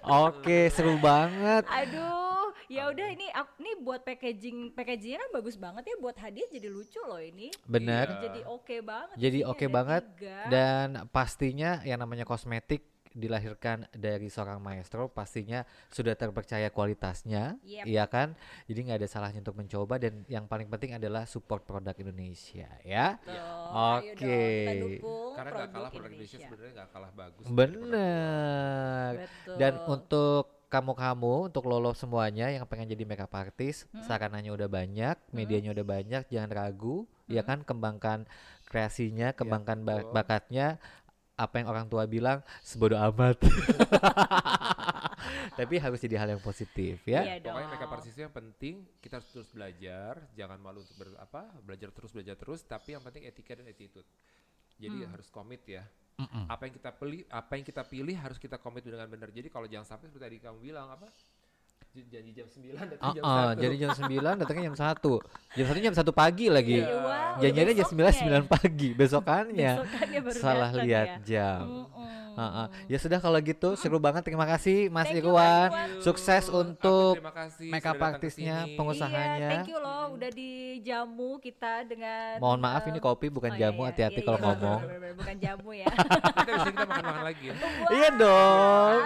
Oke, 0.02 0.74
seru 0.74 0.98
banget. 0.98 1.64
Aduh, 1.70 2.52
ya 2.68 2.90
udah 2.90 3.08
ini 3.14 3.28
ini 3.62 3.72
buat 3.84 4.04
packaging 4.04 4.74
packagingnya 4.76 5.22
kan 5.24 5.30
bagus 5.38 5.56
banget 5.56 5.84
ya 5.88 5.96
buat 6.02 6.18
hadiah 6.20 6.48
jadi 6.52 6.68
lucu 6.68 7.00
loh 7.06 7.22
ini 7.22 7.54
Bener. 7.64 8.08
Jadi 8.20 8.42
oke 8.44 8.76
banget 8.84 9.16
Jadi 9.16 9.40
oke 9.46 9.66
ada 9.68 9.74
banget 9.74 10.04
tiga. 10.18 10.38
dan 10.50 10.88
pastinya 11.14 11.80
yang 11.88 12.02
namanya 12.02 12.26
kosmetik 12.28 12.97
dilahirkan 13.18 13.90
dari 13.92 14.30
seorang 14.30 14.62
maestro 14.62 15.10
pastinya 15.10 15.62
sudah 15.90 16.14
terpercaya 16.14 16.70
kualitasnya, 16.70 17.58
Yep. 17.60 17.84
iya 17.84 18.06
kan? 18.06 18.38
Jadi 18.64 18.80
nggak 18.80 19.00
ada 19.02 19.10
salahnya 19.10 19.42
untuk 19.42 19.58
mencoba 19.58 19.98
dan 19.98 20.22
yang 20.28 20.46
paling 20.46 20.70
penting 20.70 20.94
adalah 20.94 21.26
support 21.26 21.64
produk 21.64 21.98
Indonesia 21.98 22.70
ya. 22.82 23.18
Dong, 23.20 24.06
Oke. 24.06 24.42
dukung 25.02 25.34
Karena 25.34 25.50
nggak 25.52 25.68
kalah 25.68 25.90
produk 25.90 26.08
Indonesia 26.08 26.38
Indonesia. 26.38 26.38
sebenarnya 26.46 26.74
nggak 26.78 26.90
kalah 26.94 27.12
bagus. 27.12 27.46
Bener. 27.50 29.12
Dan 29.58 29.74
untuk 29.84 30.46
kamu-kamu, 30.68 31.48
untuk 31.48 31.64
lolo 31.66 31.92
semuanya 31.92 32.52
yang 32.52 32.68
pengen 32.68 32.92
jadi 32.92 33.04
makeup 33.04 33.32
artist, 33.32 33.88
sarananya 34.04 34.52
udah 34.52 34.68
banyak, 34.68 35.16
medianya 35.32 35.72
udah 35.72 35.86
banyak, 35.88 36.28
jangan 36.28 36.52
ragu, 36.52 36.98
ya 37.26 37.40
kan? 37.42 37.64
Kembangkan 37.64 38.28
kreasinya, 38.66 39.32
kembangkan 39.32 39.82
ba- 39.82 40.04
betul. 40.04 40.12
bakatnya. 40.12 40.68
Apa 41.38 41.62
yang 41.62 41.70
orang 41.70 41.86
tua 41.86 42.10
bilang 42.10 42.42
sebodoh 42.66 42.98
amat. 42.98 43.38
Tapi 45.58 45.76
harus 45.82 46.00
jadi 46.02 46.18
hal 46.22 46.30
yang 46.38 46.42
positif 46.42 47.02
ya. 47.06 47.22
Iya 47.26 47.36
dong. 47.42 47.58
Pokoknya 47.58 47.70
makeup 47.74 47.94
artist 47.98 48.14
itu 48.18 48.22
yang 48.26 48.34
penting 48.34 48.76
kita 49.02 49.22
harus 49.22 49.30
terus 49.30 49.50
belajar, 49.50 50.22
jangan 50.34 50.58
malu 50.62 50.82
untuk 50.82 50.98
ber, 50.98 51.10
apa 51.18 51.50
belajar 51.62 51.90
terus 51.94 52.12
belajar 52.14 52.36
terus, 52.38 52.62
tapi 52.66 52.94
yang 52.94 53.04
penting 53.06 53.26
etika 53.26 53.58
dan 53.58 53.66
attitude. 53.70 54.06
Jadi 54.78 54.98
Hmm. 55.02 55.10
harus 55.14 55.28
komit 55.34 55.62
ya. 55.66 55.86
Apa 56.50 56.66
yang 56.66 56.74
kita 56.74 56.90
pilih, 56.98 57.22
apa 57.30 57.52
yang 57.58 57.66
kita 57.66 57.84
pilih 57.86 58.16
harus 58.18 58.38
kita 58.42 58.58
komit 58.58 58.82
dengan 58.82 59.06
benar. 59.06 59.30
Jadi 59.30 59.54
kalau 59.54 59.70
jangan 59.70 59.86
sampai 59.86 60.10
seperti 60.10 60.26
tadi 60.26 60.38
kamu 60.42 60.58
bilang 60.62 60.90
apa 60.90 61.10
j- 61.98 62.10
janji 62.14 62.32
jam 62.32 62.46
9 62.46 62.78
datang 62.94 63.10
jam 63.12 63.24
Uh-uh, 63.26 63.50
1. 63.58 63.64
jadi 63.64 63.76
jam 63.78 63.90
9 63.92 64.38
datangnya 64.42 64.64
jam 64.70 64.78
1 64.78 65.58
Jam 65.58 65.66
1 65.66 65.82
jam 65.82 65.94
1 65.98 66.14
pagi 66.14 66.46
lagi 66.48 66.80
Iya, 66.80 66.94
wah, 67.02 67.34
Janjiannya 67.42 67.74
jam 67.74 67.88
9 67.88 67.98
besoknya 67.98 68.40
9 68.46 68.54
pagi 68.54 68.90
Besokannya 68.94 69.72
Besokannya 69.82 70.20
baru 70.22 70.38
Salah 70.38 70.70
datang 70.70 70.86
lihat 70.86 71.10
ya. 71.10 71.18
jam 71.26 71.64
Mm-mm. 71.66 72.16
Uh-uh. 72.38 72.70
Ya 72.86 73.02
sudah 73.02 73.18
kalau 73.18 73.42
gitu 73.42 73.74
seru 73.74 73.98
banget 73.98 74.22
terima 74.22 74.46
kasih 74.46 74.94
Mas 74.94 75.10
Thank 75.10 75.18
you, 75.18 75.34
Irwan 75.34 75.74
Irwan. 75.74 75.90
Sukses 76.06 76.46
Aku 76.46 76.62
untuk 76.62 77.18
makeup 77.66 77.98
artisnya, 77.98 78.70
pengusahanya. 78.78 79.42
Iya, 79.42 79.50
thank 79.58 79.74
you 79.74 79.82
loh 79.82 80.14
udah 80.14 80.30
dijamu 80.30 81.42
kita 81.42 81.82
dengan 81.84 82.38
Mohon 82.38 82.60
maaf 82.62 82.86
eh, 82.86 82.90
ini 82.94 83.00
kopi 83.02 83.34
bukan 83.34 83.50
oh 83.50 83.58
iya, 83.58 83.62
jamu 83.66 83.82
iya, 83.82 83.88
hati-hati 83.90 84.22
iya, 84.22 84.26
kalau 84.26 84.38
iya, 84.38 84.46
ngomong 84.46 84.80
bener, 84.80 85.00
bener, 85.02 85.14
bukan 85.18 85.36
jamu 85.42 85.70
ya. 85.74 85.88
Abis 86.38 86.62
ini 86.62 86.72
kita 86.72 86.86
makan-makan 86.86 87.24
lagi 87.26 87.44
ya. 87.44 87.54
Iya 87.90 88.10
dong. 88.14 88.98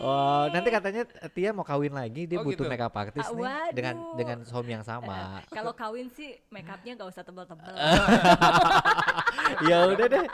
Oh, 0.00 0.44
nanti 0.48 0.68
katanya 0.70 1.02
Tia 1.30 1.50
mau 1.50 1.66
kawin 1.66 1.92
lagi, 1.92 2.19
dia 2.24 2.36
Oh, 2.36 2.44
butuh 2.44 2.60
gitu. 2.60 2.68
makeup 2.68 2.92
artist 2.92 3.24
Ah, 3.24 3.32
nih 3.32 3.46
dengan 3.70 3.94
waduh. 3.96 4.16
dengan 4.16 4.38
suami 4.42 4.70
yang 4.72 4.82
sama. 4.82 5.38
Kalau 5.56 5.72
kawin 5.72 6.08
sih 6.08 6.34
makeupnya 6.48 6.92
gak 6.94 7.08
usah 7.08 7.22
tebel-tebel. 7.22 7.74
ya 9.68 9.78
udah 9.86 10.06
deh, 10.06 10.26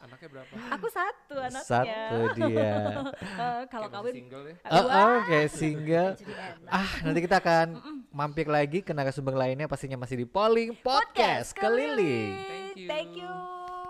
Anaknya 0.00 0.28
berapa? 0.30 0.52
Aku 0.72 0.86
satu 0.88 1.34
anaknya. 1.36 1.62
satu 1.62 2.18
dia. 2.34 2.72
Eh, 3.40 3.62
Kalau 3.68 3.88
kawin 3.88 4.12
single 4.14 4.44
ya. 4.44 4.54
Oh, 4.68 4.84
oke 5.16 5.38
single. 5.48 6.10
jadi 6.14 6.32
enak. 6.32 6.68
Ah, 6.68 6.90
nanti 7.02 7.18
kita 7.20 7.36
akan 7.38 7.66
mampir 8.10 8.46
lagi 8.46 8.80
ke 8.80 8.92
narasumber 8.92 9.32
lainnya 9.32 9.64
pastinya 9.64 9.96
masih 9.96 10.16
di 10.16 10.26
Polling 10.26 10.76
Podcast, 10.76 11.52
keliling. 11.52 12.36
Thank 12.36 12.76
you. 12.76 12.88
Thank 12.88 13.10
you. 13.16 13.30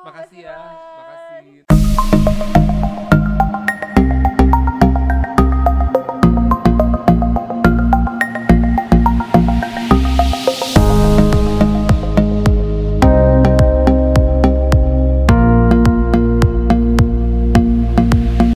Makasih 0.01 0.39
ya. 0.45 0.57
Irwan. 1.43 2.70